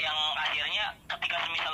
Yang 0.00 0.18
akhirnya 0.40 0.84
ketika 1.06 1.36
banyak 1.38 1.73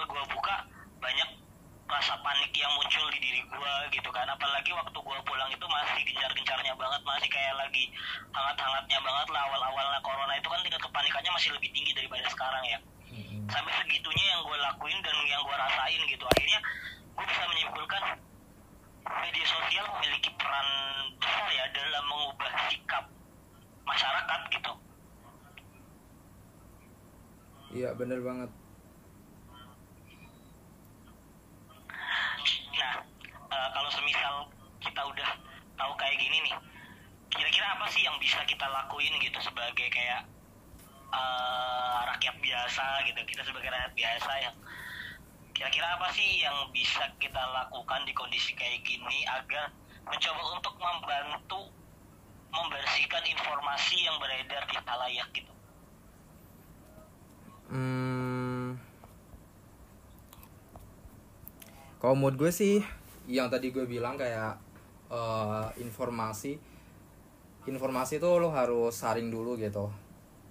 rasa 1.91 2.15
panik 2.23 2.55
yang 2.55 2.71
muncul 2.79 3.05
di 3.11 3.19
diri 3.19 3.43
gue 3.43 3.73
gitu 3.91 4.11
kan. 4.15 4.27
Apalagi 4.31 4.71
waktu 4.71 4.95
gue 4.95 5.19
pulang 5.27 5.51
itu 5.51 5.67
masih 5.67 6.01
gencar-gencarnya 6.07 6.73
banget 6.79 7.03
masih 7.03 7.29
kayak 7.29 7.55
lagi 7.59 7.91
hangat-hangatnya 8.31 8.99
banget 9.03 9.29
lah 9.35 9.43
awal-awal 9.51 9.87
lah 9.91 10.01
corona 10.07 10.35
itu 10.39 10.47
kan 10.47 10.63
tingkat 10.63 10.83
kepanikannya 10.83 11.31
masih 11.35 11.51
lebih 11.53 11.71
tinggi 11.75 11.93
daripada 11.93 12.27
sekarang 12.31 12.65
ya. 12.71 12.79
Sampai 13.51 13.73
segitunya 13.83 14.27
yang 14.31 14.41
gue 14.47 14.59
lakuin 14.63 14.99
dan 15.03 15.17
yang 15.27 15.43
gue 15.43 15.57
rasain 15.59 16.01
gitu. 16.07 16.25
Akhirnya 16.31 16.59
gue 17.19 17.27
bisa 17.27 17.43
menyimpulkan 17.51 18.03
media 19.11 19.47
sosial 19.51 19.85
memiliki 19.99 20.31
peran 20.39 20.69
besar 21.19 21.49
ya 21.51 21.65
dalam 21.75 22.05
mengubah 22.07 22.51
sikap 22.71 23.05
masyarakat 23.83 24.41
gitu. 24.55 24.73
Iya 27.71 27.91
bener 27.99 28.23
banget. 28.23 28.51
Nah 32.79 32.95
eh, 33.51 33.69
kalau 33.75 33.91
semisal 33.93 34.49
kita 34.81 35.03
udah 35.05 35.31
tahu 35.77 35.93
kayak 35.97 36.17
gini 36.17 36.37
nih 36.49 36.55
kira-kira 37.31 37.67
apa 37.79 37.87
sih 37.93 38.03
yang 38.03 38.17
bisa 38.19 38.43
kita 38.49 38.67
lakuin 38.67 39.13
gitu 39.23 39.39
sebagai 39.45 39.87
kayak 39.93 40.27
eh, 41.13 41.99
rakyat 42.15 42.37
biasa 42.41 42.85
gitu 43.07 43.21
kita 43.29 43.43
sebagai 43.45 43.71
rakyat 43.71 43.93
biasa 43.95 44.33
yang 44.43 44.57
kira-kira 45.55 45.87
apa 45.93 46.09
sih 46.17 46.41
yang 46.41 46.57
bisa 46.73 47.05
kita 47.21 47.43
lakukan 47.53 48.01
di 48.09 48.13
kondisi 48.17 48.57
kayak 48.57 48.81
gini 48.81 49.29
agar 49.29 49.69
mencoba 50.09 50.43
untuk 50.57 50.75
membantu 50.81 51.69
membersihkan 52.51 53.23
informasi 53.29 54.09
yang 54.09 54.17
beredar 54.19 54.65
di 54.67 54.77
halayak 54.81 55.29
gitu 55.37 55.53
Hmm. 57.71 58.10
Kalau 62.01 62.17
mood 62.17 62.41
gue 62.41 62.49
sih, 62.49 62.81
yang 63.29 63.53
tadi 63.53 63.77
gue 63.77 63.85
bilang 63.85 64.17
kayak 64.17 64.57
eh, 65.13 65.69
informasi, 65.85 66.57
informasi 67.69 68.17
itu 68.17 68.31
lo 68.41 68.49
harus 68.49 68.97
saring 68.97 69.29
dulu 69.29 69.61
gitu. 69.61 69.85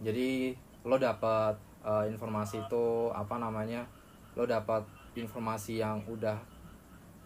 Jadi 0.06 0.54
lo 0.86 1.02
dapat 1.02 1.58
eh, 1.82 2.06
informasi 2.14 2.70
itu 2.70 3.10
apa 3.10 3.42
namanya, 3.42 3.82
lo 4.38 4.46
dapat 4.46 4.86
informasi 5.18 5.82
yang 5.82 6.06
udah 6.06 6.38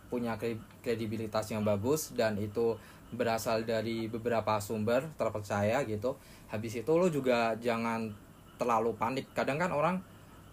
punya 0.07 0.39
kre- 0.39 0.63
kredibilitas 0.79 1.51
yang 1.51 1.67
bagus 1.67 2.15
dan 2.15 2.39
itu 2.39 2.79
berasal 3.11 3.67
dari 3.67 4.07
beberapa 4.07 4.55
sumber 4.63 5.03
terpercaya 5.19 5.83
gitu. 5.83 6.15
Habis 6.47 6.79
itu 6.79 6.91
lo 6.95 7.11
juga 7.11 7.59
jangan 7.59 8.07
terlalu 8.55 8.95
panik. 8.95 9.27
Kadang 9.35 9.59
kan 9.59 9.75
orang 9.75 9.99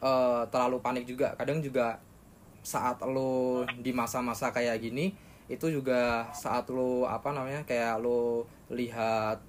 eh, 0.02 0.42
terlalu 0.50 0.82
panik 0.82 1.06
juga. 1.06 1.38
Kadang 1.38 1.62
juga 1.62 2.09
saat 2.60 3.00
lo 3.04 3.64
di 3.80 3.90
masa-masa 3.90 4.52
kayak 4.52 4.80
gini 4.84 5.12
itu 5.50 5.66
juga 5.66 6.30
saat 6.30 6.70
lo 6.70 7.08
apa 7.10 7.34
namanya 7.34 7.66
kayak 7.66 7.98
lo 7.98 8.46
lihat 8.70 9.40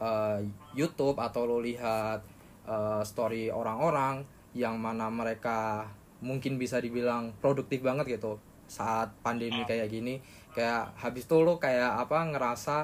eh, 0.00 0.38
YouTube 0.72 1.20
atau 1.20 1.44
lo 1.44 1.58
lihat 1.60 2.24
eh, 2.64 3.02
story 3.04 3.52
orang-orang 3.52 4.24
yang 4.56 4.80
mana 4.80 5.12
mereka 5.12 5.86
mungkin 6.24 6.56
bisa 6.56 6.80
dibilang 6.80 7.32
produktif 7.38 7.84
banget 7.84 8.18
gitu 8.18 8.40
saat 8.70 9.10
pandemi 9.20 9.66
kayak 9.66 9.90
gini 9.90 10.22
kayak 10.54 10.94
habis 10.98 11.26
itu 11.26 11.36
lo 11.42 11.58
kayak 11.58 12.06
apa 12.06 12.18
ngerasa 12.30 12.76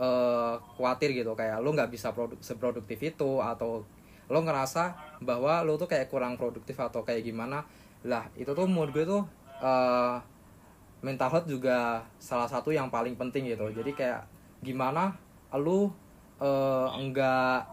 eh, 0.00 0.54
khawatir 0.76 1.12
gitu 1.12 1.36
kayak 1.36 1.60
lo 1.60 1.76
nggak 1.76 1.92
bisa 1.92 2.10
produk 2.16 2.40
seproduktif 2.40 2.98
itu 3.00 3.38
atau 3.38 3.84
lo 4.26 4.40
ngerasa 4.42 4.98
bahwa 5.22 5.62
lo 5.62 5.78
tuh 5.78 5.86
kayak 5.86 6.10
kurang 6.10 6.34
produktif 6.34 6.74
atau 6.82 7.06
kayak 7.06 7.22
gimana 7.22 7.62
lah 8.04 8.28
itu 8.36 8.50
tuh 8.52 8.66
menurut 8.68 8.92
gue 8.92 9.04
tuh 9.06 9.22
eh, 9.62 10.16
mental 11.04 11.30
health 11.30 11.48
juga 11.48 12.02
salah 12.18 12.48
satu 12.50 12.74
yang 12.74 12.90
paling 12.90 13.14
penting 13.14 13.48
gitu. 13.48 13.70
Jadi 13.72 13.94
kayak 13.94 14.26
gimana 14.60 15.14
lu 15.56 15.88
eh, 16.42 16.88
enggak 16.98 17.64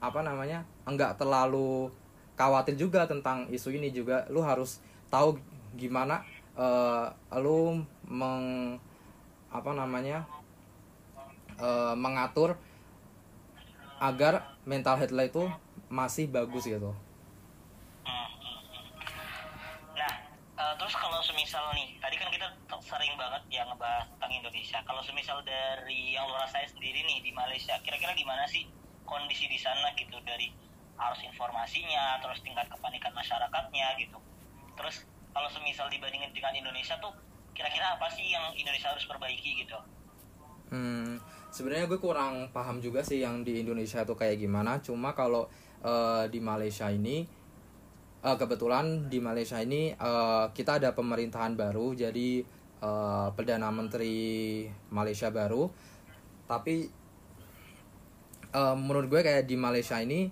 apa 0.00 0.20
namanya 0.24 0.64
enggak 0.88 1.16
terlalu 1.20 1.92
khawatir 2.36 2.76
juga 2.76 3.06
tentang 3.06 3.46
isu 3.48 3.72
ini 3.72 3.94
juga. 3.94 4.26
Lu 4.28 4.42
harus 4.42 4.82
tahu 5.08 5.38
gimana 5.78 6.20
eh, 6.58 7.06
lu 7.38 7.80
meng 8.10 8.76
apa 9.50 9.70
namanya 9.74 10.26
eh, 11.58 11.94
mengatur 11.94 12.58
agar 14.00 14.56
mental 14.64 14.96
health 14.96 15.12
itu 15.12 15.44
masih 15.92 16.24
bagus 16.32 16.64
gitu 16.64 16.96
terus 20.80 20.96
kalau 20.96 21.20
semisal 21.20 21.60
nih, 21.76 21.92
tadi 22.00 22.16
kan 22.16 22.32
kita 22.32 22.48
sering 22.80 23.12
banget 23.20 23.44
ya 23.52 23.68
ngebahas 23.68 24.08
tentang 24.16 24.32
Indonesia. 24.32 24.80
Kalau 24.88 25.04
semisal 25.04 25.44
dari 25.44 26.16
yang 26.16 26.24
lu 26.24 26.32
rasain 26.40 26.64
sendiri 26.72 27.04
nih 27.04 27.20
di 27.20 27.36
Malaysia, 27.36 27.76
kira-kira 27.84 28.16
gimana 28.16 28.48
sih 28.48 28.64
kondisi 29.04 29.44
di 29.44 29.60
sana 29.60 29.92
gitu 29.92 30.16
dari 30.24 30.48
arus 30.96 31.20
informasinya, 31.20 32.16
terus 32.24 32.40
tingkat 32.40 32.64
kepanikan 32.72 33.12
masyarakatnya 33.12 34.00
gitu. 34.00 34.16
Terus 34.72 35.04
kalau 35.36 35.52
semisal 35.52 35.92
dibandingin 35.92 36.32
dengan 36.32 36.56
Indonesia 36.56 36.96
tuh, 36.96 37.12
kira-kira 37.52 38.00
apa 38.00 38.08
sih 38.16 38.32
yang 38.32 38.48
Indonesia 38.56 38.88
harus 38.88 39.04
perbaiki 39.04 39.60
gitu? 39.60 39.76
Hmm, 40.72 41.20
sebenarnya 41.52 41.92
gue 41.92 42.00
kurang 42.00 42.48
paham 42.56 42.80
juga 42.80 43.04
sih 43.04 43.20
yang 43.20 43.44
di 43.44 43.60
Indonesia 43.60 44.00
itu 44.00 44.16
kayak 44.16 44.40
gimana. 44.40 44.80
Cuma 44.80 45.12
kalau 45.12 45.44
eh, 45.84 46.24
di 46.32 46.40
Malaysia 46.40 46.88
ini, 46.88 47.28
eh, 48.20 48.36
kebetulan 48.36 49.08
di 49.08 49.18
Malaysia 49.18 49.58
ini 49.60 49.92
eh, 49.92 50.44
kita 50.52 50.80
ada 50.80 50.92
pemerintahan 50.92 51.56
baru, 51.56 51.96
jadi 51.96 52.44
eh, 52.80 53.28
perdana 53.34 53.68
menteri 53.72 54.66
Malaysia 54.92 55.28
baru. 55.32 55.68
Tapi 56.48 56.76
eh, 58.52 58.74
menurut 58.76 59.06
gue 59.08 59.20
kayak 59.24 59.44
di 59.48 59.56
Malaysia 59.56 59.96
ini 60.00 60.28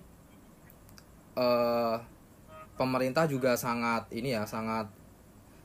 eh, 1.37 1.95
pemerintah 2.79 3.25
juga 3.27 3.59
sangat 3.59 4.07
ini 4.15 4.31
ya 4.37 4.47
sangat 4.47 4.87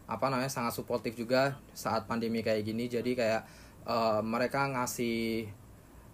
apa 0.04 0.26
namanya 0.28 0.52
sangat 0.52 0.76
suportif 0.76 1.16
juga 1.16 1.56
saat 1.72 2.04
pandemi 2.08 2.40
kayak 2.40 2.64
gini. 2.64 2.88
Jadi 2.88 3.12
kayak 3.16 3.42
eh, 3.88 4.20
mereka 4.24 4.68
ngasih 4.72 5.48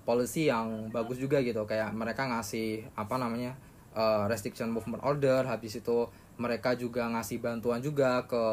policy 0.04 0.50
yang 0.50 0.90
bagus 0.90 1.20
juga 1.22 1.38
gitu 1.44 1.62
kayak 1.68 1.92
mereka 1.94 2.26
ngasih 2.26 2.82
apa 2.98 3.14
namanya 3.20 3.54
eh, 3.90 4.24
restriction 4.30 4.70
movement 4.70 5.02
order 5.02 5.42
habis 5.42 5.82
itu 5.82 6.06
mereka 6.38 6.78
juga 6.78 7.10
ngasih 7.10 7.42
bantuan 7.42 7.82
juga 7.82 8.22
ke 8.24 8.44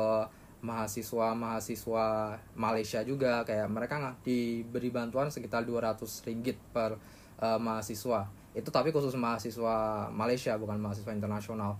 mahasiswa 0.58 1.38
mahasiswa 1.38 2.34
Malaysia 2.58 3.06
juga 3.06 3.46
kayak 3.46 3.70
mereka 3.70 4.02
nggak 4.02 4.18
diberi 4.26 4.90
bantuan 4.90 5.30
sekitar 5.30 5.62
200 5.64 6.02
ringgit 6.26 6.58
per 6.74 6.98
eh, 7.38 7.60
mahasiswa. 7.62 8.26
Itu 8.58 8.74
tapi 8.74 8.90
khusus 8.90 9.14
mahasiswa 9.14 10.10
Malaysia 10.10 10.58
bukan 10.58 10.82
mahasiswa 10.82 11.14
internasional. 11.14 11.78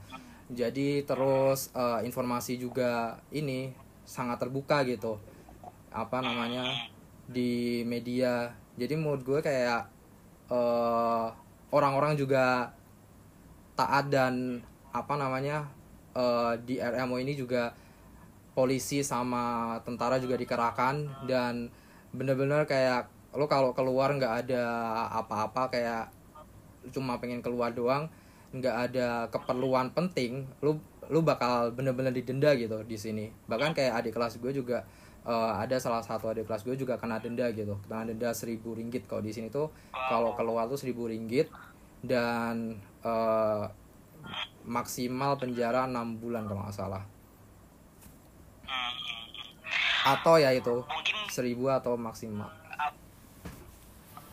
Jadi 0.54 1.02
terus 1.04 1.74
eh, 1.74 2.06
informasi 2.06 2.62
juga 2.62 3.18
ini 3.34 3.74
sangat 4.06 4.38
terbuka 4.46 4.86
gitu. 4.86 5.18
Apa 5.90 6.22
namanya? 6.22 6.70
Di 7.26 7.82
media. 7.90 8.54
Jadi 8.78 8.94
menurut 8.94 9.26
gue 9.26 9.40
kayak 9.42 9.98
orang-orang 11.74 12.16
juga 12.16 12.77
taat 13.78 14.10
dan 14.10 14.60
apa 14.92 15.14
namanya 15.14 15.70
eh, 16.18 16.54
di 16.66 16.82
RMO 16.82 17.22
ini 17.22 17.38
juga 17.38 17.72
polisi 18.58 19.06
sama 19.06 19.78
tentara 19.86 20.18
juga 20.18 20.34
dikerahkan 20.34 21.30
dan 21.30 21.70
bener-bener 22.10 22.66
kayak 22.66 23.06
lo 23.38 23.46
kalau 23.46 23.78
keluar 23.78 24.10
nggak 24.18 24.50
ada 24.50 24.64
apa-apa 25.14 25.70
kayak 25.70 26.10
cuma 26.90 27.22
pengen 27.22 27.46
keluar 27.46 27.70
doang 27.70 28.10
nggak 28.50 28.76
ada 28.90 29.30
keperluan 29.30 29.94
penting 29.94 30.50
lu 30.66 30.82
lu 31.08 31.24
bakal 31.24 31.72
bener-bener 31.72 32.12
didenda 32.12 32.52
gitu 32.56 32.84
di 32.84 32.98
sini. 33.00 33.26
Bahkan 33.48 33.72
kayak 33.76 34.04
adik 34.04 34.14
kelas 34.16 34.40
gue 34.44 34.52
juga 34.52 34.84
eh, 35.24 35.54
ada 35.56 35.80
salah 35.80 36.04
satu 36.04 36.32
adik 36.32 36.48
kelas 36.48 36.68
gue 36.68 36.76
juga 36.76 37.00
kena 37.00 37.20
denda 37.20 37.48
gitu 37.52 37.80
kena 37.88 38.08
denda 38.08 38.30
seribu 38.36 38.76
ringgit. 38.76 39.08
Kalau 39.08 39.24
di 39.24 39.32
sini 39.32 39.48
tuh 39.48 39.72
kalau 39.92 40.36
keluar 40.36 40.68
tuh 40.68 40.80
seribu 40.80 41.08
ringgit 41.08 41.48
dan 42.04 42.78
eh, 43.04 43.64
maksimal 44.68 45.38
penjara 45.38 45.86
enam 45.86 46.18
bulan 46.18 46.46
kalau 46.46 46.64
nggak 46.66 46.76
salah. 46.76 47.04
Atau 50.08 50.40
ya 50.40 50.56
itu 50.56 50.88
Mungkin 50.88 51.18
seribu 51.28 51.68
atau 51.68 52.00
maksimal. 52.00 52.48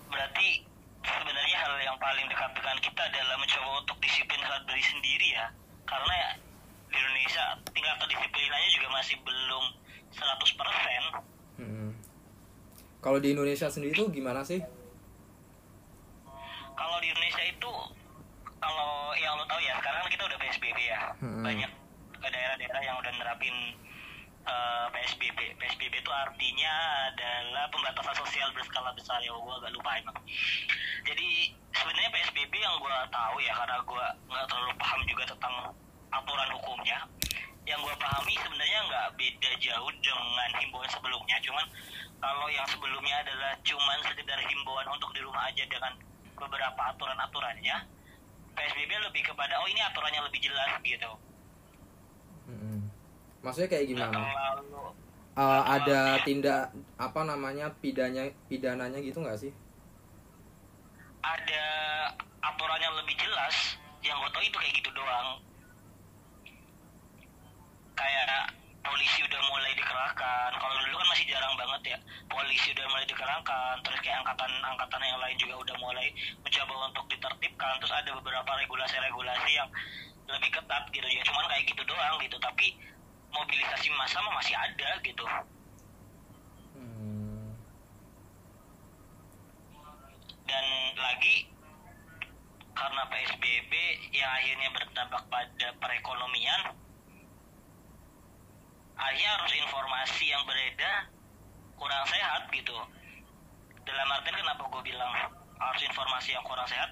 Berarti 0.06 0.62
sebenarnya 1.02 1.56
hal 1.58 1.74
yang 1.82 1.98
paling 1.98 2.26
dekat 2.30 2.50
dengan 2.54 2.76
kita 2.78 3.02
adalah 3.02 3.36
mencoba 3.42 3.82
untuk 3.82 3.98
disiplin 3.98 4.38
terhadap 4.38 4.62
diri 4.70 4.84
sendiri 4.86 5.28
ya. 5.34 5.46
Karena 5.82 6.14
ya 6.14 6.30
di 6.86 6.96
Indonesia 6.96 7.44
tingkat 7.74 7.96
kedisiplinannya 7.98 8.70
juga 8.70 8.88
masih 8.94 9.16
belum 9.26 9.64
100% 10.14 11.26
Hmm. 11.54 11.94
kalau 12.98 13.22
di 13.22 13.30
Indonesia 13.30 13.70
sendiri 13.70 13.94
tuh 13.94 14.10
gimana 14.10 14.42
sih? 14.42 14.58
Kalau 16.74 16.96
di 16.98 17.06
Indonesia 17.06 17.44
itu 17.46 17.72
kalau 18.64 19.12
yang 19.20 19.36
lo 19.36 19.44
tahu 19.44 19.60
ya 19.60 19.76
sekarang 19.76 20.08
kita 20.08 20.24
udah 20.24 20.38
PSBB 20.40 20.78
ya. 20.88 21.00
Hmm. 21.20 21.44
banyak 21.44 21.70
daerah-daerah 22.24 22.80
yang 22.80 22.96
udah 22.96 23.12
nerapin 23.20 23.54
eh, 24.48 24.86
PSBB 24.88 25.38
PSBB 25.60 25.94
itu 26.00 26.12
artinya 26.12 26.72
adalah 27.12 27.68
pembatasan 27.68 28.16
sosial 28.16 28.48
berskala 28.56 28.90
besar 28.96 29.20
ya 29.20 29.32
gue 29.36 29.54
agak 29.60 29.72
lupa 29.76 29.90
emang. 30.00 30.16
Jadi 31.04 31.52
sebenarnya 31.76 32.10
PSBB 32.16 32.52
yang 32.56 32.74
gue 32.80 32.92
tahu 33.12 33.36
ya 33.44 33.52
karena 33.52 33.76
gue 33.84 34.04
nggak 34.32 34.46
terlalu 34.48 34.72
paham 34.80 35.00
juga 35.04 35.24
tentang 35.28 35.54
aturan 36.14 36.48
hukumnya 36.56 36.98
yang 37.64 37.80
gue 37.80 37.96
pahami 37.96 38.34
sebenarnya 38.40 38.80
nggak 38.88 39.06
beda 39.16 39.50
jauh 39.60 39.90
dengan 40.00 40.50
himbauan 40.56 40.88
sebelumnya. 40.88 41.36
Cuman 41.44 41.64
kalau 42.20 42.48
yang 42.48 42.64
sebelumnya 42.68 43.16
adalah 43.20 43.52
cuman 43.60 43.98
sekedar 44.08 44.40
himbauan 44.48 44.88
untuk 44.88 45.12
di 45.12 45.20
rumah 45.20 45.44
aja 45.48 45.64
dengan 45.68 45.92
beberapa 46.40 46.80
aturan-aturannya 46.96 47.76
PSBB 48.54 48.90
lebih 49.10 49.22
kepada 49.26 49.58
oh 49.60 49.68
ini 49.68 49.80
aturannya 49.82 50.22
lebih 50.30 50.40
jelas 50.40 50.70
gitu. 50.82 51.10
Mm-mm. 52.44 52.92
maksudnya 53.40 53.68
kayak 53.72 53.86
gimana? 53.88 54.20
Terlalu 54.20 54.94
Eh, 55.34 55.62
ada 55.66 56.22
tindak 56.22 56.70
apa 56.94 57.26
namanya 57.26 57.66
pidanya 57.82 58.30
pidananya 58.46 59.02
gitu 59.02 59.18
nggak 59.18 59.34
sih? 59.34 59.50
Ada 61.26 61.66
aturannya 62.38 63.02
lebih 63.02 63.18
jelas 63.18 63.74
yang 64.06 64.14
gue 64.22 64.30
tau 64.30 64.44
itu 64.46 64.54
kayak 64.54 64.74
gitu 64.78 64.90
doang. 64.94 65.42
Kayak 67.98 68.54
polisi 68.84 69.24
udah 69.24 69.40
mulai 69.48 69.72
dikerahkan. 69.74 70.50
Kalau 70.60 70.76
dulu 70.84 70.96
kan 71.00 71.08
masih 71.16 71.26
jarang 71.32 71.54
banget 71.56 71.96
ya 71.96 71.98
polisi 72.28 72.68
udah 72.76 72.86
mulai 72.92 73.06
dikerahkan. 73.08 73.74
Terus 73.80 73.98
kayak 74.04 74.18
angkatan 74.22 74.52
angkatan 74.60 75.00
yang 75.02 75.20
lain 75.20 75.36
juga 75.40 75.54
udah 75.64 75.76
mulai 75.80 76.06
mencoba 76.44 76.74
untuk 76.92 77.04
ditertibkan. 77.08 77.72
Terus 77.80 77.94
ada 77.96 78.10
beberapa 78.12 78.50
regulasi-regulasi 78.60 79.50
yang 79.56 79.68
lebih 80.28 80.50
ketat 80.52 80.84
gitu 80.92 81.06
ya. 81.08 81.22
Cuman 81.24 81.44
kayak 81.48 81.64
gitu 81.66 81.82
doang 81.88 82.16
gitu. 82.20 82.36
Tapi 82.36 82.66
mobilisasi 83.32 83.88
massa 83.96 84.20
masih 84.20 84.54
ada 84.54 84.90
gitu. 85.00 85.26
Dan 90.44 90.64
lagi 91.00 91.48
karena 92.74 93.02
PSBB 93.08 93.72
yang 94.12 94.28
akhirnya 94.28 94.68
berdampak 94.76 95.22
pada 95.32 95.68
perekonomian 95.80 96.83
akhirnya 98.94 99.30
harus 99.38 99.52
informasi 99.58 100.24
yang 100.30 100.42
beredar 100.46 101.10
kurang 101.74 102.04
sehat 102.06 102.46
gitu. 102.54 102.76
Dalam 103.84 104.08
artian 104.08 104.36
kenapa 104.38 104.62
gue 104.70 104.82
bilang 104.86 105.12
harus 105.60 105.82
informasi 105.84 106.32
yang 106.32 106.44
kurang 106.46 106.64
sehat? 106.64 106.90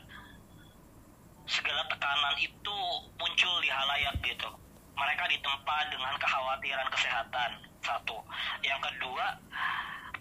Segala 1.48 1.82
tekanan 1.88 2.36
itu 2.38 2.76
muncul 3.18 3.54
di 3.62 3.70
halayak 3.70 4.14
gitu. 4.22 4.50
Mereka 4.92 5.24
ditempa 5.32 5.76
dengan 5.88 6.14
kekhawatiran 6.20 6.88
kesehatan 6.92 7.50
satu. 7.82 8.18
Yang 8.62 8.80
kedua 8.92 9.26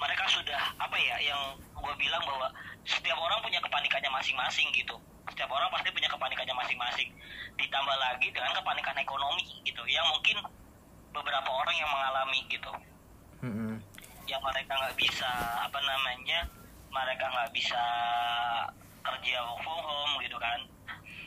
mereka 0.02 0.26
sudah 0.32 0.62
apa 0.82 0.98
ya 0.98 1.18
yang 1.22 1.42
gue 1.62 1.94
bilang 2.02 2.24
bahwa 2.26 2.50
setiap 2.88 3.18
orang 3.20 3.38
punya 3.46 3.62
kepanikannya 3.62 4.10
masing-masing 4.10 4.66
gitu. 4.74 4.98
Setiap 5.30 5.50
orang 5.54 5.70
pasti 5.70 5.94
punya 5.94 6.10
kepanikannya 6.10 6.56
masing-masing. 6.58 7.10
Ditambah 7.60 7.98
lagi 8.02 8.28
dengan 8.34 8.52
kepanikan 8.58 8.98
ekonomi 8.98 9.62
gitu 9.62 9.84
yang 9.86 10.06
mungkin 10.10 10.42
beberapa 11.12 11.50
orang 11.52 11.76
yang 11.76 11.92
mengalami 11.92 12.40
gitu. 12.48 12.74
Mm-mm. 13.42 13.82
yang 14.30 14.42
mereka 14.46 14.72
nggak 14.78 14.96
bisa 15.02 15.28
apa 15.66 15.80
namanya 15.82 16.46
mereka 16.94 17.26
nggak 17.26 17.52
bisa 17.52 17.84
kerja 19.02 19.36
work 19.44 19.60
from 19.66 19.82
home 19.82 20.14
gitu 20.24 20.38
kan. 20.38 20.60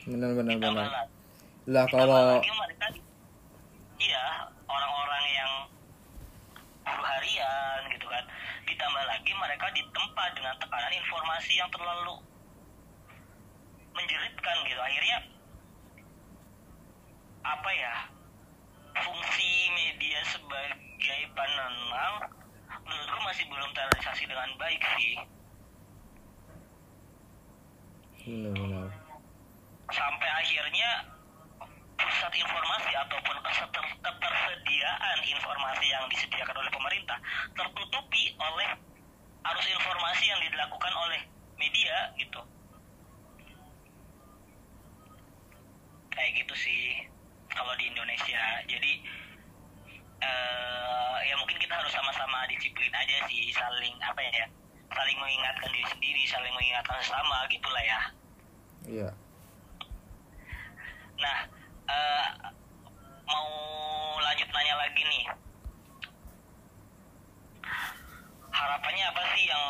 Benar 0.09 0.31
benar 0.33 0.55
benar. 0.57 0.87
lah 1.65 1.85
kalau 1.89 2.39
mereka 2.45 2.87
iya 3.97 4.47
orang-orang 4.69 5.25
yang 5.33 5.51
buruh 6.87 7.05
harian 7.05 7.79
gitu 7.93 8.07
kan. 8.09 8.23
Ditambah 8.65 9.03
lagi 9.05 9.31
mereka 9.35 9.67
ditempa 9.75 10.23
dengan 10.33 10.55
tekanan 10.61 10.93
informasi 10.95 11.53
yang 11.57 11.69
terlalu 11.69 12.15
menjeritkan 13.93 14.55
gitu. 14.65 14.81
Akhirnya 14.81 15.17
apa 17.45 17.69
ya 17.75 18.14
fungsi 19.03 19.51
media 19.73 20.19
sebagai 20.29 21.21
penenang 21.35 22.15
menurutku 22.85 23.19
masih 23.25 23.45
belum 23.49 23.69
terrealisasi 23.75 24.23
dengan 24.29 24.49
baik 24.59 24.81
sih. 24.99 25.15
Benar 28.25 28.53
benar 28.57 29.05
sampai 29.93 30.29
akhirnya 30.41 30.89
pusat 31.95 32.33
informasi 32.33 32.91
ataupun 33.05 33.37
ketersediaan 34.01 35.17
informasi 35.29 35.85
yang 35.93 36.05
disediakan 36.09 36.57
oleh 36.57 36.71
pemerintah 36.73 37.17
tertutupi 37.53 38.33
oleh 38.41 38.69
arus 39.53 39.67
informasi 39.69 40.25
yang 40.25 40.41
dilakukan 40.41 40.93
oleh 41.05 41.21
media 41.61 41.95
gitu. 42.17 42.41
Kayak 46.09 46.31
gitu 46.41 46.55
sih 46.57 47.14
kalau 47.55 47.73
di 47.79 47.87
Indonesia. 47.89 48.43
Jadi 48.67 48.93
eh 50.21 51.17
ya 51.25 51.35
mungkin 51.39 51.57
kita 51.57 51.73
harus 51.75 51.91
sama-sama 51.91 52.45
disiplin 52.51 52.91
aja 52.93 53.25
sih 53.27 53.51
saling 53.51 53.95
apa 53.99 54.21
ya 54.31 54.45
saling 54.93 55.17
mengingatkan 55.19 55.69
diri 55.73 55.87
sendiri 55.91 56.23
saling 56.29 56.53
mengingatkan 56.53 56.99
sesama 57.01 57.47
gitulah 57.49 57.83
ya. 57.83 58.01
Iya. 58.85 59.09
Nah, 61.15 61.37
eh, 61.89 62.27
mau 63.25 63.49
lanjut 64.21 64.49
nanya 64.51 64.75
lagi 64.77 65.01
nih. 65.01 65.25
Harapannya 68.55 69.03
apa 69.09 69.21
sih 69.35 69.43
yang 69.49 69.67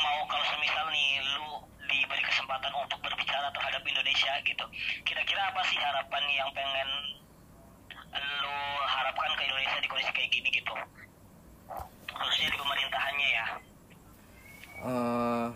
mau 0.00 0.18
kalau 0.24 0.44
semisal 0.56 0.86
nih 0.88 1.20
lu 1.36 1.69
diberi 1.90 2.22
kesempatan 2.22 2.72
untuk 2.78 3.02
berbicara 3.02 3.50
terhadap 3.50 3.82
Indonesia 3.82 4.32
gitu. 4.46 4.64
Kira-kira 5.02 5.50
apa 5.50 5.60
sih 5.66 5.76
harapan 5.76 6.24
yang 6.30 6.50
pengen 6.54 6.90
lu 8.14 8.58
harapkan 8.86 9.30
ke 9.38 9.42
Indonesia 9.46 9.78
di 9.82 9.88
kondisi 9.90 10.10
kayak 10.14 10.30
gini 10.30 10.48
gitu? 10.54 10.74
Khususnya 12.10 12.48
di 12.54 12.58
pemerintahannya 12.58 13.28
ya. 13.28 13.46
Eh, 14.80 15.46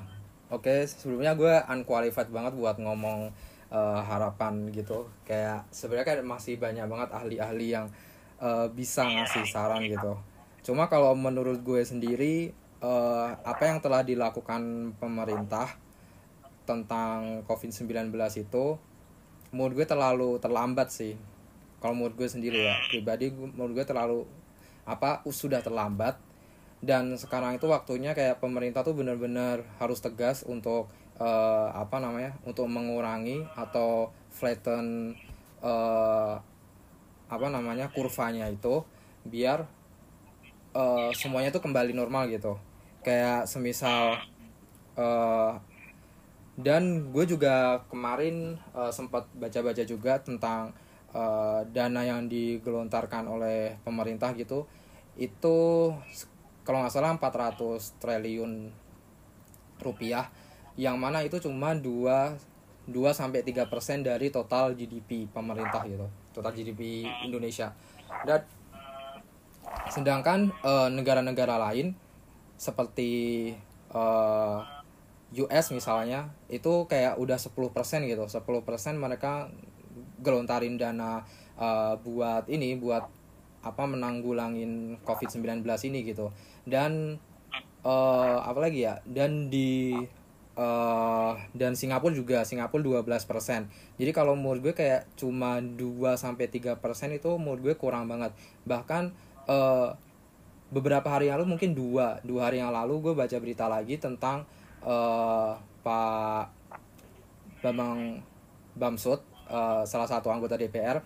oke 0.53 0.75
sebelumnya 0.85 1.33
gue 1.33 1.55
unqualified 1.73 2.29
banget 2.29 2.53
buat 2.55 2.77
ngomong 2.77 3.33
eh, 3.73 4.01
harapan 4.05 4.69
gitu 4.71 5.09
kayak 5.25 5.65
sebenarnya 5.73 6.07
kan 6.07 6.19
masih 6.29 6.61
banyak 6.61 6.85
banget 6.85 7.11
ahli-ahli 7.11 7.67
yang 7.73 7.87
eh, 8.39 8.69
bisa 8.71 9.09
ngasih 9.09 9.49
saran 9.49 9.81
gitu 9.89 10.15
cuma 10.65 10.89
kalau 10.93 11.17
menurut 11.17 11.61
gue 11.65 11.81
sendiri 11.81 12.53
eh, 12.85 13.29
apa 13.33 13.63
yang 13.65 13.81
telah 13.81 14.05
dilakukan 14.05 14.93
pemerintah 15.01 15.73
tentang 16.65 17.45
COVID-19 17.49 18.11
itu 18.37 18.65
menurut 19.55 19.75
gue 19.79 19.87
terlalu 19.87 20.37
terlambat 20.43 20.91
sih. 20.91 21.15
Kalau 21.79 21.95
menurut 21.95 22.17
gue 22.19 22.29
sendiri 22.29 22.65
ya 22.65 22.75
pribadi 22.91 23.31
gue- 23.31 23.53
menurut 23.55 23.79
gue 23.79 23.87
terlalu 23.87 24.21
apa 24.85 25.23
sudah 25.29 25.61
terlambat. 25.63 26.19
Dan 26.85 27.17
sekarang 27.17 27.57
itu 27.57 27.65
waktunya 27.65 28.13
kayak 28.13 28.45
pemerintah 28.45 28.85
tuh 28.85 28.93
benar-benar 28.93 29.65
harus 29.81 30.05
tegas 30.05 30.45
untuk 30.45 30.91
eh, 31.17 31.69
apa 31.73 31.97
namanya 32.03 32.37
untuk 32.45 32.69
mengurangi 32.69 33.47
atau 33.57 34.13
flatten 34.29 35.17
eh, 35.65 36.35
apa 37.25 37.47
namanya 37.49 37.89
kurvanya 37.89 38.53
itu 38.53 38.85
biar 39.25 39.65
eh, 40.77 41.11
semuanya 41.17 41.55
tuh 41.55 41.63
kembali 41.65 41.97
normal 41.97 42.29
gitu. 42.29 42.59
Kayak 43.01 43.49
semisal 43.49 44.21
eh, 44.99 45.53
dan 46.55 47.11
gue 47.11 47.25
juga 47.27 47.83
kemarin 47.91 48.55
eh, 48.75 48.93
sempat 48.95 49.27
baca-baca 49.35 49.83
juga 49.83 50.23
tentang 50.23 50.71
eh, 51.11 51.61
dana 51.75 52.03
yang 52.07 52.31
digelontarkan 52.31 53.27
oleh 53.27 53.75
pemerintah 53.83 54.31
gitu. 54.39 54.67
Itu 55.19 55.91
kalau 56.63 56.83
nggak 56.83 56.95
salah 56.95 57.15
400 57.19 57.99
triliun 57.99 58.71
rupiah. 59.83 60.31
Yang 60.75 60.97
mana 60.99 61.23
itu 61.23 61.37
cuma 61.43 61.75
2 61.75 62.55
2 62.85 63.17
sampai 63.17 63.41
3 63.41 63.67
persen 63.67 64.05
dari 64.05 64.29
total 64.31 64.79
GDP 64.79 65.27
pemerintah 65.27 65.83
gitu. 65.91 66.07
Total 66.31 66.53
GDP 66.55 67.09
Indonesia. 67.27 67.75
Dan 68.23 68.47
sedangkan 69.91 70.55
eh, 70.63 70.89
negara-negara 70.95 71.59
lain 71.59 71.99
seperti 72.55 73.51
eh, 73.91 74.59
US 75.35 75.75
misalnya 75.75 76.31
itu 76.47 76.87
kayak 76.87 77.19
udah 77.19 77.39
10% 77.39 77.51
gitu. 78.07 78.25
10% 78.29 78.95
mereka 78.95 79.51
gelontarin 80.23 80.79
dana 80.79 81.27
eh, 81.59 81.95
buat 82.01 82.47
ini 82.47 82.79
buat 82.79 83.05
apa 83.65 83.83
menanggulangin 83.89 85.01
COVID-19 85.03 85.65
ini 85.91 85.99
gitu. 86.07 86.31
Dan 86.69 87.19
eh 87.85 88.39
apa 88.41 88.59
lagi 88.61 88.87
ya? 88.87 89.01
Dan 89.05 89.51
di 89.51 89.97
eh 90.55 91.33
dan 91.51 91.75
Singapura 91.75 92.15
juga 92.15 92.47
Singapura 92.47 92.79
12% 92.79 93.99
jadi 93.99 94.11
kalau 94.15 94.39
menurut 94.39 94.71
gue 94.71 94.75
kayak 94.75 95.11
cuma 95.19 95.59
2 95.59 96.15
sampai 96.15 96.47
3% 96.47 96.79
itu 97.11 97.31
menurut 97.43 97.61
gue 97.63 97.75
kurang 97.75 98.07
banget. 98.07 98.31
Bahkan 98.63 99.03
eh 99.51 99.91
beberapa 100.75 101.07
hari 101.07 101.31
yang 101.31 101.39
lalu 101.39 101.55
mungkin 101.55 101.71
dua 101.77 102.19
dua 102.27 102.51
hari 102.51 102.59
yang 102.59 102.75
lalu 102.75 102.99
gue 102.99 103.15
baca 103.15 103.37
berita 103.39 103.71
lagi 103.71 103.95
tentang 103.95 104.43
eh 104.85 105.53
Pak 105.85 106.45
Bambang 107.65 108.21
Bamsud 108.77 109.21
eh, 109.49 109.83
salah 109.89 110.09
satu 110.09 110.29
anggota 110.29 110.61
DPR 110.61 111.01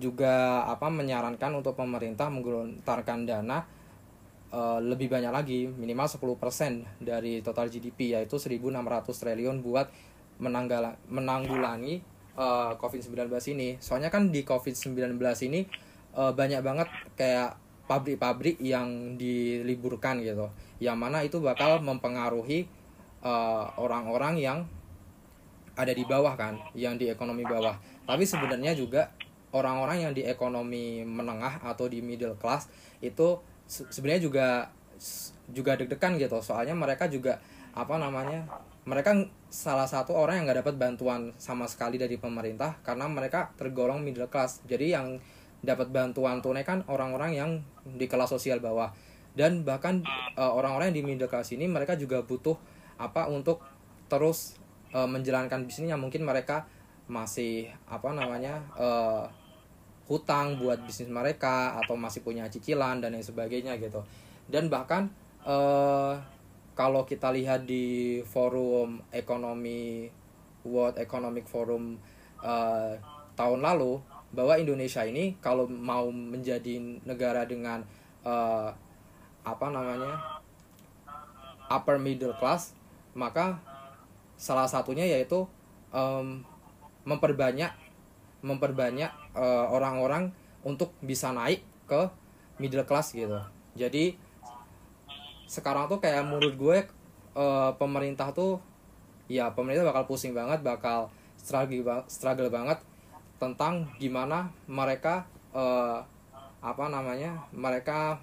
juga 0.00 0.64
apa 0.64 0.88
menyarankan 0.88 1.60
untuk 1.60 1.76
pemerintah 1.76 2.32
menggelontarkan 2.32 3.28
dana 3.28 3.60
uh, 4.54 4.78
lebih 4.80 5.10
banyak 5.10 5.28
lagi 5.28 5.60
minimal 5.68 6.08
10% 6.08 7.02
dari 7.02 7.44
total 7.44 7.68
GDP 7.68 8.16
yaitu 8.16 8.40
1.600 8.40 8.60
triliun 9.12 9.60
buat 9.60 9.92
menanggulangi 11.10 11.94
uh, 12.38 12.72
COVID-19 12.80 13.28
ini. 13.52 13.76
Soalnya 13.78 14.08
kan 14.08 14.32
di 14.32 14.40
COVID-19 14.42 15.20
ini 15.46 15.68
uh, 16.16 16.32
banyak 16.32 16.60
banget 16.64 16.88
kayak 17.14 17.60
pabrik-pabrik 17.84 18.62
yang 18.62 19.18
diliburkan 19.18 20.22
gitu. 20.22 20.48
Yang 20.78 20.96
mana 20.96 21.18
itu 21.26 21.42
bakal 21.42 21.82
mempengaruhi 21.82 22.70
orang-orang 23.76 24.34
uh, 24.38 24.42
yang 24.42 24.58
ada 25.76 25.92
di 25.92 26.04
bawah 26.04 26.34
kan, 26.36 26.60
yang 26.76 27.00
di 27.00 27.08
ekonomi 27.08 27.44
bawah. 27.44 27.76
Tapi 28.04 28.24
sebenarnya 28.26 28.76
juga 28.76 29.12
orang-orang 29.50 30.08
yang 30.08 30.12
di 30.14 30.22
ekonomi 30.26 31.02
menengah 31.02 31.62
atau 31.64 31.90
di 31.90 32.04
middle 32.04 32.38
class 32.38 32.70
itu 33.02 33.40
sebenarnya 33.66 34.22
juga 34.22 34.46
juga 35.50 35.74
deg-degan 35.78 36.20
gitu. 36.20 36.38
Soalnya 36.44 36.76
mereka 36.76 37.10
juga 37.10 37.38
apa 37.70 37.96
namanya 37.96 38.46
mereka 38.82 39.14
salah 39.50 39.86
satu 39.86 40.14
orang 40.14 40.42
yang 40.42 40.44
nggak 40.50 40.66
dapat 40.66 40.74
bantuan 40.78 41.30
sama 41.38 41.70
sekali 41.70 41.98
dari 41.98 42.18
pemerintah 42.18 42.78
karena 42.82 43.06
mereka 43.06 43.50
tergolong 43.58 44.02
middle 44.02 44.30
class. 44.30 44.62
Jadi 44.66 44.94
yang 44.94 45.18
dapat 45.60 45.92
bantuan 45.92 46.40
tunai 46.40 46.64
kan 46.64 46.80
orang-orang 46.88 47.36
yang 47.36 47.50
di 47.84 48.08
kelas 48.08 48.32
sosial 48.32 48.58
bawah. 48.62 48.90
Dan 49.30 49.62
bahkan 49.62 50.02
uh, 50.34 50.50
orang-orang 50.50 50.90
yang 50.90 50.98
di 51.02 51.04
middle 51.06 51.30
class 51.30 51.54
ini 51.54 51.70
mereka 51.70 51.94
juga 51.94 52.18
butuh 52.26 52.58
apa 53.00 53.32
untuk 53.32 53.64
terus 54.12 54.60
uh, 54.92 55.08
menjalankan 55.08 55.64
bisnisnya 55.64 55.96
mungkin 55.96 56.28
mereka 56.28 56.68
masih 57.08 57.72
apa 57.88 58.12
namanya 58.12 58.60
uh, 58.76 59.24
hutang 60.04 60.60
buat 60.60 60.82
bisnis 60.84 61.08
mereka 61.08 61.80
atau 61.80 61.96
masih 61.96 62.20
punya 62.20 62.44
cicilan 62.52 63.00
dan 63.00 63.16
lain 63.16 63.24
sebagainya 63.24 63.80
gitu. 63.80 64.04
Dan 64.50 64.68
bahkan 64.68 65.08
uh, 65.48 66.18
kalau 66.74 67.06
kita 67.08 67.32
lihat 67.32 67.64
di 67.64 68.20
forum 68.26 69.00
ekonomi 69.14 70.10
World 70.66 71.00
Economic 71.00 71.48
Forum 71.48 71.96
uh, 72.42 72.92
tahun 73.38 73.60
lalu 73.64 74.02
bahwa 74.30 74.54
Indonesia 74.58 75.02
ini 75.02 75.38
kalau 75.42 75.66
mau 75.66 76.06
menjadi 76.10 76.78
negara 77.06 77.46
dengan 77.48 77.82
uh, 78.22 78.70
apa 79.42 79.66
namanya 79.72 80.42
upper 81.70 81.96
middle 81.96 82.36
class 82.36 82.76
maka 83.14 83.58
salah 84.40 84.66
satunya 84.66 85.04
yaitu 85.04 85.44
um, 85.92 86.42
memperbanyak 87.04 87.72
memperbanyak 88.40 89.12
uh, 89.36 89.68
orang-orang 89.68 90.32
untuk 90.64 90.96
bisa 91.04 91.32
naik 91.32 91.60
ke 91.84 92.08
middle 92.56 92.84
class 92.88 93.12
gitu. 93.12 93.36
Jadi 93.76 94.16
sekarang 95.50 95.90
tuh 95.90 95.98
kayak 95.98 96.24
menurut 96.24 96.54
gue 96.56 96.78
uh, 97.34 97.74
pemerintah 97.76 98.30
tuh 98.30 98.62
ya 99.26 99.50
pemerintah 99.50 99.86
bakal 99.86 100.06
pusing 100.06 100.34
banget 100.34 100.62
bakal 100.62 101.10
struggle 101.34 102.06
struggle 102.06 102.50
banget 102.50 102.78
tentang 103.40 103.88
gimana 103.96 104.52
mereka 104.68 105.26
uh, 105.50 106.04
apa 106.60 106.84
namanya 106.92 107.40
mereka 107.56 108.20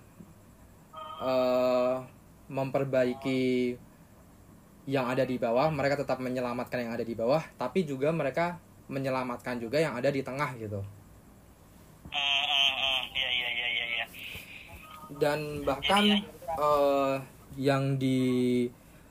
uh, 1.18 2.00
memperbaiki 2.48 3.76
yang 4.88 5.06
ada 5.12 5.28
di 5.28 5.36
bawah 5.36 5.68
mereka 5.68 6.00
tetap 6.00 6.24
menyelamatkan 6.24 6.88
yang 6.88 6.96
ada 6.96 7.04
di 7.04 7.12
bawah 7.12 7.44
tapi 7.60 7.84
juga 7.84 8.10
mereka 8.16 8.56
menyelamatkan 8.88 9.60
juga 9.60 9.84
yang 9.84 10.00
ada 10.00 10.08
di 10.08 10.24
tengah 10.24 10.56
gitu. 10.56 10.80
Iya, 13.12 13.30
iya, 13.36 13.50
iya, 13.52 14.06
Dan 15.12 15.68
bahkan 15.68 16.24
uh, 16.56 17.20
yang 17.60 18.00
di 18.00 18.64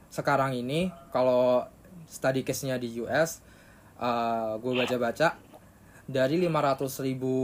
sekarang 0.09 0.57
ini 0.57 0.89
kalau 1.13 1.69
study 2.09 2.41
case-nya 2.41 2.81
di 2.81 2.89
US, 3.05 3.45
uh, 4.01 4.57
gue 4.57 4.73
baca-baca 4.73 5.37
dari 6.09 6.41
500 6.41 7.05
ribu 7.05 7.37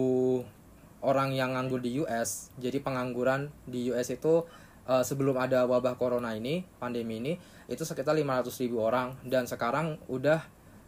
orang 1.02 1.34
yang 1.34 1.52
nganggur 1.52 1.82
di 1.82 2.00
US, 2.00 2.54
jadi 2.56 2.78
pengangguran 2.80 3.50
di 3.68 3.90
US 3.92 4.08
itu 4.08 4.46
uh, 4.86 5.04
sebelum 5.04 5.38
ada 5.38 5.66
wabah 5.66 5.94
corona 5.98 6.34
ini, 6.34 6.62
pandemi 6.78 7.18
ini, 7.18 7.32
itu 7.66 7.82
sekitar 7.82 8.14
500 8.16 8.48
ribu 8.62 8.82
orang. 8.82 9.18
Dan 9.22 9.46
sekarang 9.46 9.98
udah 10.08 10.42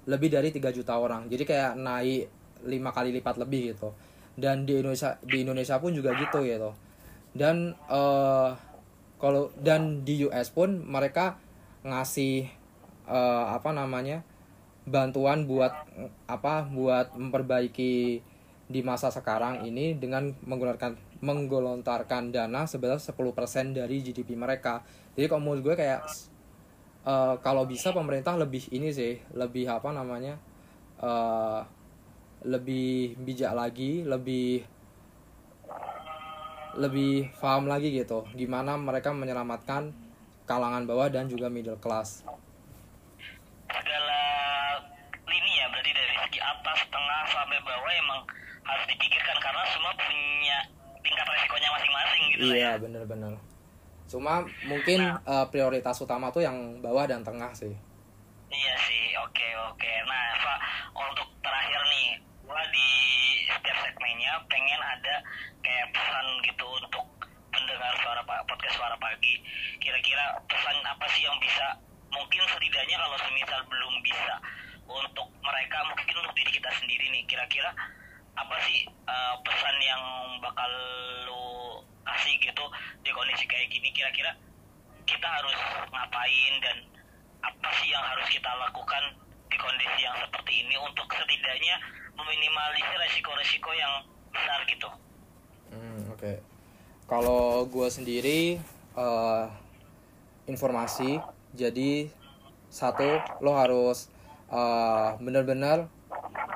lebih 0.09 0.33
dari 0.33 0.51
3 0.51 0.71
juta 0.75 0.97
orang. 0.99 1.27
Jadi 1.31 1.45
kayak 1.47 1.79
naik 1.79 2.29
lima 2.65 2.91
kali 2.91 3.13
lipat 3.13 3.37
lebih 3.41 3.77
gitu. 3.77 3.93
Dan 4.35 4.67
di 4.67 4.81
Indonesia 4.81 5.15
di 5.23 5.45
Indonesia 5.45 5.79
pun 5.79 5.95
juga 5.95 6.17
gitu 6.17 6.43
gitu. 6.43 6.71
Dan 7.35 7.75
uh, 7.91 8.55
kalau 9.19 9.51
dan 9.57 10.03
di 10.03 10.27
US 10.27 10.51
pun 10.51 10.83
mereka 10.85 11.39
ngasih 11.85 12.49
uh, 13.09 13.55
apa 13.55 13.71
namanya 13.73 14.25
bantuan 14.85 15.49
buat 15.49 15.73
apa 16.29 16.69
buat 16.69 17.17
memperbaiki 17.17 18.21
di 18.65 18.81
masa 18.81 19.13
sekarang 19.13 19.65
ini 19.65 19.97
dengan 19.97 20.33
menggunakan 20.45 20.97
menggelontarkan 21.23 22.35
dana 22.35 22.67
sebesar 22.67 22.99
10% 22.99 23.77
dari 23.77 24.03
GDP 24.03 24.35
mereka. 24.35 24.83
Jadi 25.15 25.27
kalau 25.31 25.43
menurut 25.43 25.63
gue 25.63 25.77
kayak 25.79 26.03
uh, 27.05 27.35
kalau 27.45 27.69
bisa 27.69 27.93
pemerintah 27.93 28.35
lebih 28.35 28.65
ini 28.73 28.91
sih 28.91 29.21
lebih 29.37 29.69
apa 29.69 29.93
namanya 29.93 30.41
uh, 30.99 31.63
lebih 32.45 33.17
bijak 33.25 33.53
lagi 33.57 34.05
lebih 34.05 34.65
lebih 36.75 37.31
paham 37.39 37.71
lagi 37.71 37.95
gitu 37.95 38.27
gimana 38.35 38.75
mereka 38.75 39.15
menyelamatkan 39.15 39.95
kalangan 40.45 40.85
bawah 40.85 41.09
dan 41.09 41.31
juga 41.31 41.47
middle 41.47 41.79
class 41.79 42.27
segala 43.71 44.21
lini 45.25 45.53
ya 45.57 45.67
berarti 45.71 45.93
dari 45.95 46.15
segi 46.19 46.41
atas 46.43 46.79
tengah 46.91 47.23
sampai 47.31 47.59
bawah 47.63 47.93
emang 47.95 48.23
harus 48.67 48.87
dipikirkan 48.91 49.37
karena 49.39 49.63
semua 49.71 49.93
punya 49.97 50.59
tingkat 51.15 51.27
resikonya 51.31 51.69
masing-masing 51.71 52.23
gitu 52.35 52.43
iya 52.51 52.75
ya. 52.75 52.83
bener-bener 52.83 53.39
Cuma 54.05 54.45
mungkin 54.69 55.01
nah, 55.01 55.19
uh, 55.25 55.47
prioritas 55.49 55.97
utama 55.99 56.29
tuh 56.29 56.45
yang 56.45 56.79
bawah 56.85 57.09
dan 57.09 57.25
tengah 57.25 57.51
sih. 57.57 57.73
Iya 58.53 58.75
sih, 58.87 59.05
oke 59.19 59.33
okay, 59.33 59.53
oke. 59.67 59.81
Okay. 59.81 59.97
Nah, 60.07 60.23
Eva, 60.37 60.55
untuk 60.93 61.29
terakhir 61.41 61.81
nih, 61.89 62.09
gua 62.47 62.63
di 62.71 62.89
setiap 63.49 63.79
segmennya 63.83 64.39
pengen 64.47 64.81
ada 64.85 65.17
kayak 65.65 65.89
pesan 65.91 66.27
gitu 66.45 66.67
untuk 66.79 67.07
pendengar 67.51 67.93
suara 68.05 68.23
podcast 68.23 68.77
suara 68.77 68.97
pagi. 69.01 69.41
Kira-kira 69.83 70.39
pesan 70.47 70.77
apa 70.85 71.07
sih 71.11 71.25
yang 71.25 71.37
bisa 71.41 71.75
mungkin 72.15 72.45
setidaknya 72.47 72.97
kalau 73.01 73.19
semisal 73.19 73.61
belum 73.67 73.95
bisa 74.07 74.35
untuk 74.87 75.27
mereka 75.43 75.79
mungkin 75.91 76.17
untuk 76.23 76.35
diri 76.39 76.51
kita 76.55 76.71
sendiri 76.79 77.11
nih 77.11 77.25
kira-kira 77.27 77.75
apa 78.35 78.57
sih 78.67 78.87
uh, 79.07 79.35
pesan 79.47 79.77
yang 79.83 80.03
bakal 80.43 80.71
lo 81.27 81.45
kasih 82.05 82.35
gitu 82.43 82.65
di 83.07 83.11
kondisi 83.15 83.45
kayak 83.47 83.71
gini 83.71 83.89
kira-kira 83.95 84.35
kita 85.05 85.29
harus 85.29 85.59
ngapain 85.93 86.55
dan 86.65 86.77
apa 87.45 87.69
sih 87.81 87.93
yang 87.93 88.03
harus 88.03 88.27
kita 88.33 88.49
lakukan 88.49 89.05
di 89.53 89.57
kondisi 89.61 90.01
yang 90.03 90.17
seperti 90.19 90.53
ini 90.67 90.77
untuk 90.81 91.07
setidaknya 91.13 91.77
meminimalisir 92.17 92.99
resiko-resiko 92.99 93.71
yang 93.77 93.95
besar 94.33 94.61
gitu. 94.67 94.89
Hmm, 95.71 96.01
Oke, 96.11 96.19
okay. 96.19 96.37
kalau 97.07 97.67
gue 97.69 97.89
sendiri 97.91 98.59
uh, 98.99 99.51
informasi, 100.51 101.21
jadi 101.55 102.11
satu 102.71 103.23
lo 103.39 103.55
harus 103.55 104.11
uh, 104.51 105.15
benar-benar 105.23 105.87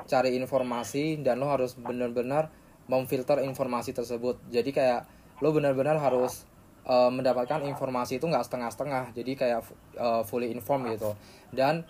cari 0.09 0.35
informasi 0.35 1.21
dan 1.21 1.39
lo 1.39 1.47
harus 1.47 1.77
benar-benar 1.77 2.51
memfilter 2.89 3.45
informasi 3.45 3.93
tersebut. 3.93 4.41
Jadi 4.49 4.73
kayak 4.73 5.05
lo 5.39 5.53
benar-benar 5.53 6.01
harus 6.01 6.43
uh, 6.89 7.07
mendapatkan 7.13 7.63
informasi 7.63 8.17
itu 8.17 8.25
nggak 8.25 8.45
setengah-setengah. 8.45 9.13
Jadi 9.13 9.31
kayak 9.37 9.61
uh, 9.95 10.25
fully 10.25 10.49
informed 10.51 10.89
gitu. 10.97 11.13
Dan 11.53 11.85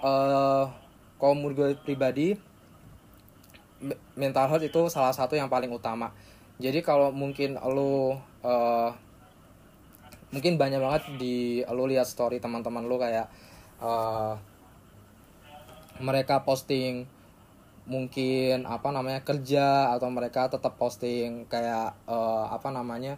uh, 0.00 0.70
kalau 1.18 1.34
menurut 1.34 1.54
gue 1.56 1.70
pribadi 1.82 2.36
mental 4.16 4.48
health 4.48 4.64
itu 4.64 4.88
salah 4.88 5.12
satu 5.12 5.36
yang 5.36 5.52
paling 5.52 5.68
utama. 5.68 6.12
Jadi 6.56 6.80
kalau 6.80 7.12
mungkin 7.12 7.60
lo 7.60 8.16
uh, 8.40 8.90
mungkin 10.32 10.56
banyak 10.56 10.80
banget 10.80 11.02
di 11.20 11.60
lo 11.68 11.84
lihat 11.84 12.08
story 12.08 12.40
teman-teman 12.40 12.88
lo 12.88 12.96
kayak 12.96 13.28
uh, 13.80 14.34
mereka 16.00 16.42
posting 16.42 17.08
mungkin 17.86 18.66
apa 18.66 18.90
namanya 18.90 19.22
kerja 19.22 19.94
atau 19.94 20.10
mereka 20.10 20.50
tetap 20.50 20.74
posting 20.74 21.46
kayak 21.46 21.94
uh, 22.10 22.50
apa 22.50 22.74
namanya 22.74 23.16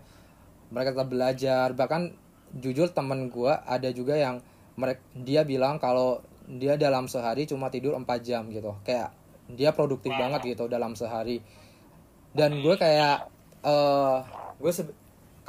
mereka 0.68 0.92
tetap 0.92 1.08
belajar. 1.08 1.66
Bahkan 1.72 2.12
jujur 2.60 2.92
temen 2.92 3.32
gue 3.32 3.52
ada 3.52 3.88
juga 3.92 4.16
yang 4.16 4.44
mereka 4.76 5.00
dia 5.16 5.42
bilang 5.42 5.80
kalau 5.80 6.20
dia 6.48 6.76
dalam 6.80 7.08
sehari 7.08 7.44
cuma 7.48 7.72
tidur 7.72 7.96
4 7.96 8.04
jam 8.20 8.44
gitu. 8.52 8.76
Kayak 8.84 9.16
dia 9.48 9.72
produktif 9.72 10.12
banget 10.12 10.44
gitu 10.56 10.68
dalam 10.68 10.92
sehari. 10.92 11.40
Dan 12.36 12.60
gue 12.60 12.76
kayak 12.76 13.32
uh, 13.64 14.20
gue 14.60 14.72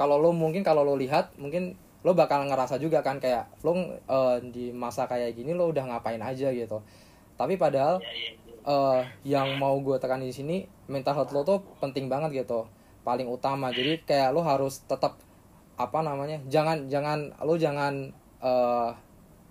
kalau 0.00 0.16
lo 0.16 0.32
mungkin 0.32 0.64
kalau 0.64 0.80
lo 0.80 0.96
lihat 0.96 1.36
mungkin 1.36 1.76
lo 2.00 2.16
bakal 2.16 2.48
ngerasa 2.48 2.80
juga 2.80 3.04
kan 3.04 3.20
kayak 3.20 3.60
lo 3.60 3.76
eh, 3.76 4.36
di 4.48 4.72
masa 4.72 5.04
kayak 5.04 5.36
gini 5.36 5.52
lo 5.52 5.68
udah 5.68 5.84
ngapain 5.84 6.20
aja 6.24 6.48
gitu 6.48 6.80
tapi 7.40 7.56
padahal 7.56 8.04
ya, 8.04 8.12
ya, 8.12 8.32
eh, 8.68 9.00
yang 9.32 9.56
mau 9.56 9.80
gue 9.80 9.96
tekan 9.96 10.20
di 10.20 10.28
sini 10.28 10.68
mental 10.92 11.16
health 11.16 11.32
lo 11.32 11.40
tuh 11.40 11.64
penting 11.80 12.12
banget 12.12 12.44
gitu. 12.44 12.68
Paling 13.00 13.24
utama. 13.24 13.72
Jadi 13.72 14.04
kayak 14.04 14.36
lo 14.36 14.44
harus 14.44 14.84
tetap 14.84 15.16
apa 15.80 16.04
namanya 16.04 16.44
jangan 16.52 16.92
jangan 16.92 17.32
lo 17.40 17.56
jangan 17.56 18.12
eh, 18.44 18.90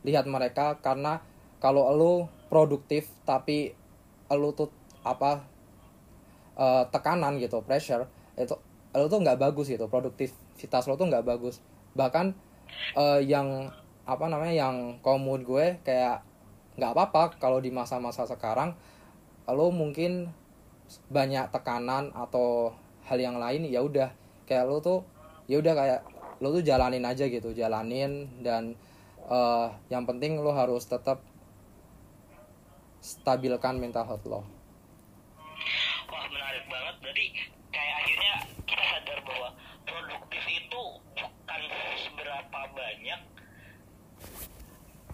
lihat 0.05 0.29
mereka 0.29 0.77
karena 0.85 1.17
kalau 1.57 1.89
lo 1.97 2.13
produktif 2.53 3.09
tapi 3.25 3.73
lo 4.29 4.53
tuh 4.53 4.69
apa 5.01 5.41
eh, 6.61 6.83
tekanan 6.93 7.41
gitu 7.41 7.65
pressure 7.65 8.05
itu 8.37 8.53
lo 8.93 9.09
tuh 9.09 9.17
nggak 9.25 9.41
bagus 9.41 9.65
gitu. 9.65 9.89
Produktivitas 9.89 10.85
lo 10.85 10.93
tuh 10.93 11.09
nggak 11.09 11.25
bagus. 11.25 11.57
Bahkan 11.97 12.37
eh, 12.93 13.25
yang 13.25 13.73
apa 14.05 14.25
namanya 14.29 14.53
yang 14.53 15.01
komod 15.01 15.41
gue 15.41 15.81
kayak 15.81 16.28
nggak 16.79 16.95
apa-apa 16.95 17.35
kalau 17.37 17.59
di 17.59 17.69
masa-masa 17.69 18.23
sekarang 18.23 18.73
lo 19.49 19.67
mungkin 19.69 20.31
banyak 21.11 21.51
tekanan 21.53 22.09
atau 22.15 22.73
hal 23.05 23.19
yang 23.19 23.37
lain 23.37 23.67
ya 23.67 23.83
udah 23.83 24.09
kayak 24.49 24.65
lo 24.65 24.81
tuh 24.81 25.03
ya 25.45 25.61
udah 25.61 25.73
kayak 25.75 25.99
lo 26.39 26.55
tuh 26.55 26.63
jalanin 26.63 27.03
aja 27.05 27.27
gitu 27.27 27.51
jalanin 27.53 28.31
dan 28.41 28.73
eh, 29.27 29.67
yang 29.91 30.07
penting 30.07 30.39
lo 30.39 30.55
harus 30.55 30.87
tetap 30.87 31.21
stabilkan 33.03 33.77
mental 33.77 34.05
health 34.07 34.25
lo 34.25 34.41
Wah 36.09 36.25
menarik 36.33 36.65
banget. 36.65 36.95
Berarti 37.05 37.25
kayak 37.69 37.95
akhirnya 38.01 38.33
kita 38.65 38.81
sadar 38.81 39.19
bahwa 39.21 39.49
produktif 39.85 40.43
itu 40.49 40.83
bukan 41.13 41.61
seberapa 42.01 42.59
banyak 42.73 43.21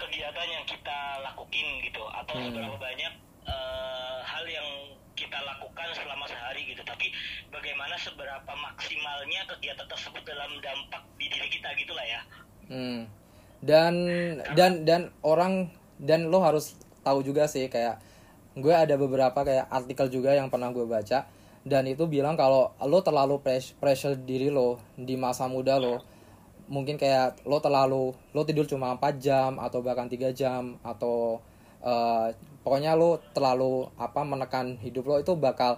kegiatan 0.05 0.47
yang 0.47 0.65
kita 0.65 0.97
lakuin 1.21 1.67
gitu, 1.81 2.03
atau 2.05 2.33
Hmm. 2.37 2.45
seberapa 2.49 2.77
banyak 2.77 3.13
eh, 3.45 4.17
hal 4.25 4.45
yang 4.49 4.69
kita 5.13 5.37
lakukan 5.37 5.87
selama 5.93 6.25
sehari 6.25 6.65
gitu. 6.65 6.81
Tapi 6.81 7.13
bagaimana 7.49 7.93
seberapa 7.95 8.51
maksimalnya 8.51 9.45
kegiatan 9.45 9.85
tersebut 9.85 10.25
dalam 10.25 10.49
dampak 10.59 11.05
di 11.17 11.29
diri 11.29 11.47
kita 11.49 11.69
gitulah 11.77 12.01
ya. 12.01 12.21
Hmm. 12.67 13.05
Dan 13.61 13.93
dan 14.57 14.85
dan 14.85 15.01
orang 15.21 15.69
dan 16.01 16.29
lo 16.33 16.41
harus 16.41 16.73
tahu 17.05 17.21
juga 17.21 17.45
sih 17.45 17.69
kayak 17.69 18.01
gue 18.57 18.73
ada 18.73 18.97
beberapa 18.97 19.35
kayak 19.45 19.69
artikel 19.69 20.09
juga 20.09 20.33
yang 20.33 20.49
pernah 20.49 20.73
gue 20.73 20.83
baca 20.83 21.27
dan 21.61 21.83
itu 21.85 22.07
bilang 22.09 22.33
kalau 22.33 22.73
lo 22.81 22.99
terlalu 23.01 23.39
pres- 23.41 23.75
pressure 23.77 24.17
diri 24.17 24.49
lo 24.49 24.81
di 24.95 25.13
masa 25.15 25.45
muda 25.45 25.77
lo 25.77 26.01
mungkin 26.67 26.97
kayak 26.97 27.45
lo 27.45 27.61
terlalu 27.61 28.13
lo 28.33 28.41
tidur 28.47 28.65
cuma 28.65 28.93
4 28.97 29.21
jam 29.21 29.51
atau 29.61 29.79
bahkan 29.85 30.09
tiga 30.09 30.33
jam 30.33 30.77
atau 30.81 31.41
eh, 31.85 32.33
pokoknya 32.65 32.97
lo 32.97 33.21
terlalu 33.35 33.89
apa 33.97 34.21
menekan 34.25 34.77
hidup 34.81 35.05
lo 35.05 35.15
itu 35.21 35.33
bakal 35.37 35.77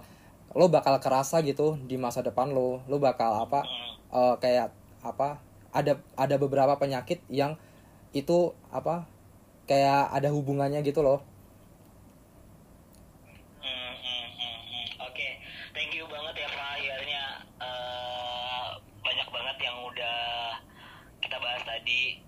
lo 0.56 0.66
bakal 0.72 0.96
kerasa 1.00 1.44
gitu 1.44 1.76
di 1.84 2.00
masa 2.00 2.24
depan 2.24 2.50
lo. 2.52 2.80
Lo 2.88 2.96
bakal 3.00 3.44
apa 3.44 3.60
eh, 4.12 4.34
kayak 4.40 4.72
apa 5.04 5.38
ada 5.72 6.00
ada 6.16 6.36
beberapa 6.40 6.74
penyakit 6.80 7.20
yang 7.28 7.54
itu 8.16 8.56
apa 8.72 9.04
kayak 9.68 10.08
ada 10.10 10.32
hubungannya 10.32 10.80
gitu 10.80 11.04
loh 11.04 11.20
Hmm, 13.60 13.94
hmm, 14.00 14.26
hmm, 14.38 14.58
hmm. 14.64 14.86
Oke, 15.12 15.28
thank 15.76 15.92
you 15.92 16.08
banget 16.08 16.34
ya 16.40 16.48
Pak. 16.48 16.68
Akhirnya 16.80 17.22
eh, 17.60 18.66
banyak 19.04 19.28
banget 19.28 19.56
yang 19.60 19.76
udah 19.84 20.20
kita 21.20 21.36
bahas 21.36 21.62
tadi. 21.68 22.24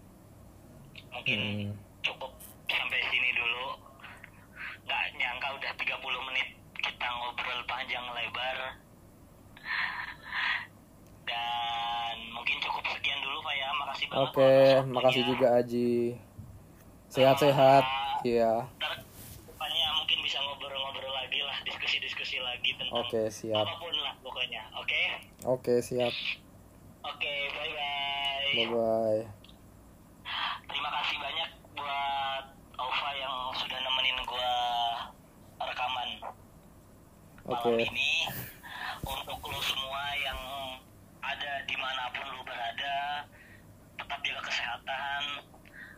Mungkin 1.20 1.36
Hmm. 1.38 1.68
cukup 2.00 2.32
sampai 2.66 3.00
sini 3.06 3.30
dulu. 3.30 3.76
Nggak 4.82 5.04
nyangka 5.14 5.48
udah 5.52 5.72
30 5.76 6.00
menit 6.24 6.48
kita 6.76 7.06
ngobrol 7.06 7.60
panjang 7.66 8.04
lebar. 8.10 8.58
Dan 11.22 12.14
mungkin 12.32 12.56
cukup 12.58 12.84
sekian 12.90 13.20
dulu 13.20 13.38
Pak 13.40 13.54
ya. 13.54 13.68
Makasih 13.74 14.06
banget. 14.06 14.22
oke 14.22 14.48
atas 14.48 14.86
makasih 14.88 15.22
juga 15.26 15.46
Aji 15.54 15.92
sehat-sehat 17.06 17.84
iya 18.22 18.64
Ntar 18.72 18.92
depannya 19.44 19.86
mungkin 19.94 20.18
bisa 20.20 20.38
ngobrol-ngobrol 20.40 21.10
lagi 21.12 21.40
lah, 21.40 21.56
diskusi-diskusi 21.62 22.38
lagi 22.38 22.70
tentang 22.72 22.96
oke 22.96 23.22
siap 23.28 23.60
apa 23.60 23.76
pun 23.76 23.94
lah 23.94 24.14
pokoknya. 24.20 24.62
Oke? 24.74 25.00
oke 25.44 25.74
siap 25.80 26.12
Oke, 27.02 27.32
bye-bye. 27.50 28.52
bye 28.54 28.68
bye 28.68 29.20
Terima 30.62 30.90
kasih 30.92 31.16
banyak 31.18 31.50
buat 31.74 32.44
Ova 32.76 33.10
yang 33.12 33.34
sudah 33.52 33.78
nemenin 33.78 34.18
gua 34.22 34.52
rekaman 35.58 36.08
malam 37.50 37.82
ini. 37.82 38.30
Untuk 39.02 39.42
lo 39.42 39.58
semua 39.58 40.14
yang 40.22 40.40
ada 41.18 41.52
di 41.66 41.74
mana 41.74 42.06
pun 42.14 42.22
lo 42.30 42.46
berada, 42.46 43.26
tetap 43.98 44.18
jaga 44.22 44.42
kesehatan. 44.46 45.22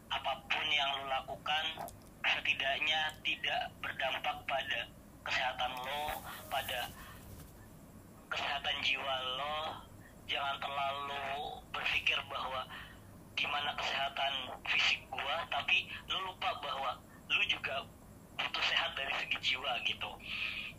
Apa 0.09 0.33
pun 0.49 0.67
yang 0.73 0.88
lo 0.97 1.05
lakukan, 1.12 1.93
setidaknya 2.25 3.12
tidak 3.21 3.69
berdampak 3.85 4.37
pada 4.49 4.81
kesehatan 5.29 5.73
lo, 5.77 6.25
pada 6.49 6.88
kesehatan 8.33 8.77
jiwa 8.81 9.15
lo. 9.37 9.57
Jangan 10.25 10.57
terlalu 10.57 11.61
berpikir 11.69 12.17
bahwa 12.33 12.65
gimana 13.37 13.77
kesehatan 13.77 14.57
fisik 14.65 15.05
gua, 15.12 15.45
tapi 15.53 15.85
lo 16.09 16.33
lupa 16.33 16.57
bahwa 16.65 16.97
lo 17.29 17.43
juga 17.45 17.85
butuh 18.41 18.65
sehat 18.65 18.97
dari 18.97 19.12
segi 19.21 19.53
jiwa 19.53 19.77
gitu. 19.85 20.09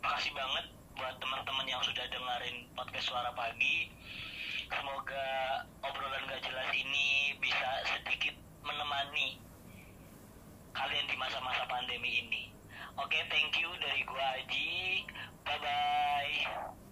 Makasih 0.04 0.36
banget 0.36 0.66
buat 1.00 1.16
teman-teman 1.16 1.64
yang 1.64 1.80
sudah 1.80 2.04
dengerin 2.12 2.68
podcast 2.76 3.08
suara 3.08 3.32
pagi. 3.32 3.88
Semoga 4.68 5.26
obrolan 5.80 6.28
gak 6.28 6.44
jelas 6.44 6.68
ini 6.76 7.32
bisa 7.40 7.68
sedikit 7.88 8.36
menemani 8.60 9.40
kalian 10.76 11.08
di 11.08 11.16
masa-masa 11.16 11.64
pandemi 11.72 12.20
ini. 12.20 12.52
Oke, 13.00 13.16
thank 13.32 13.56
you 13.56 13.72
dari 13.80 14.04
gua 14.04 14.44
Aji. 14.44 15.08
Bye 15.40 15.56
bye. 15.64 16.83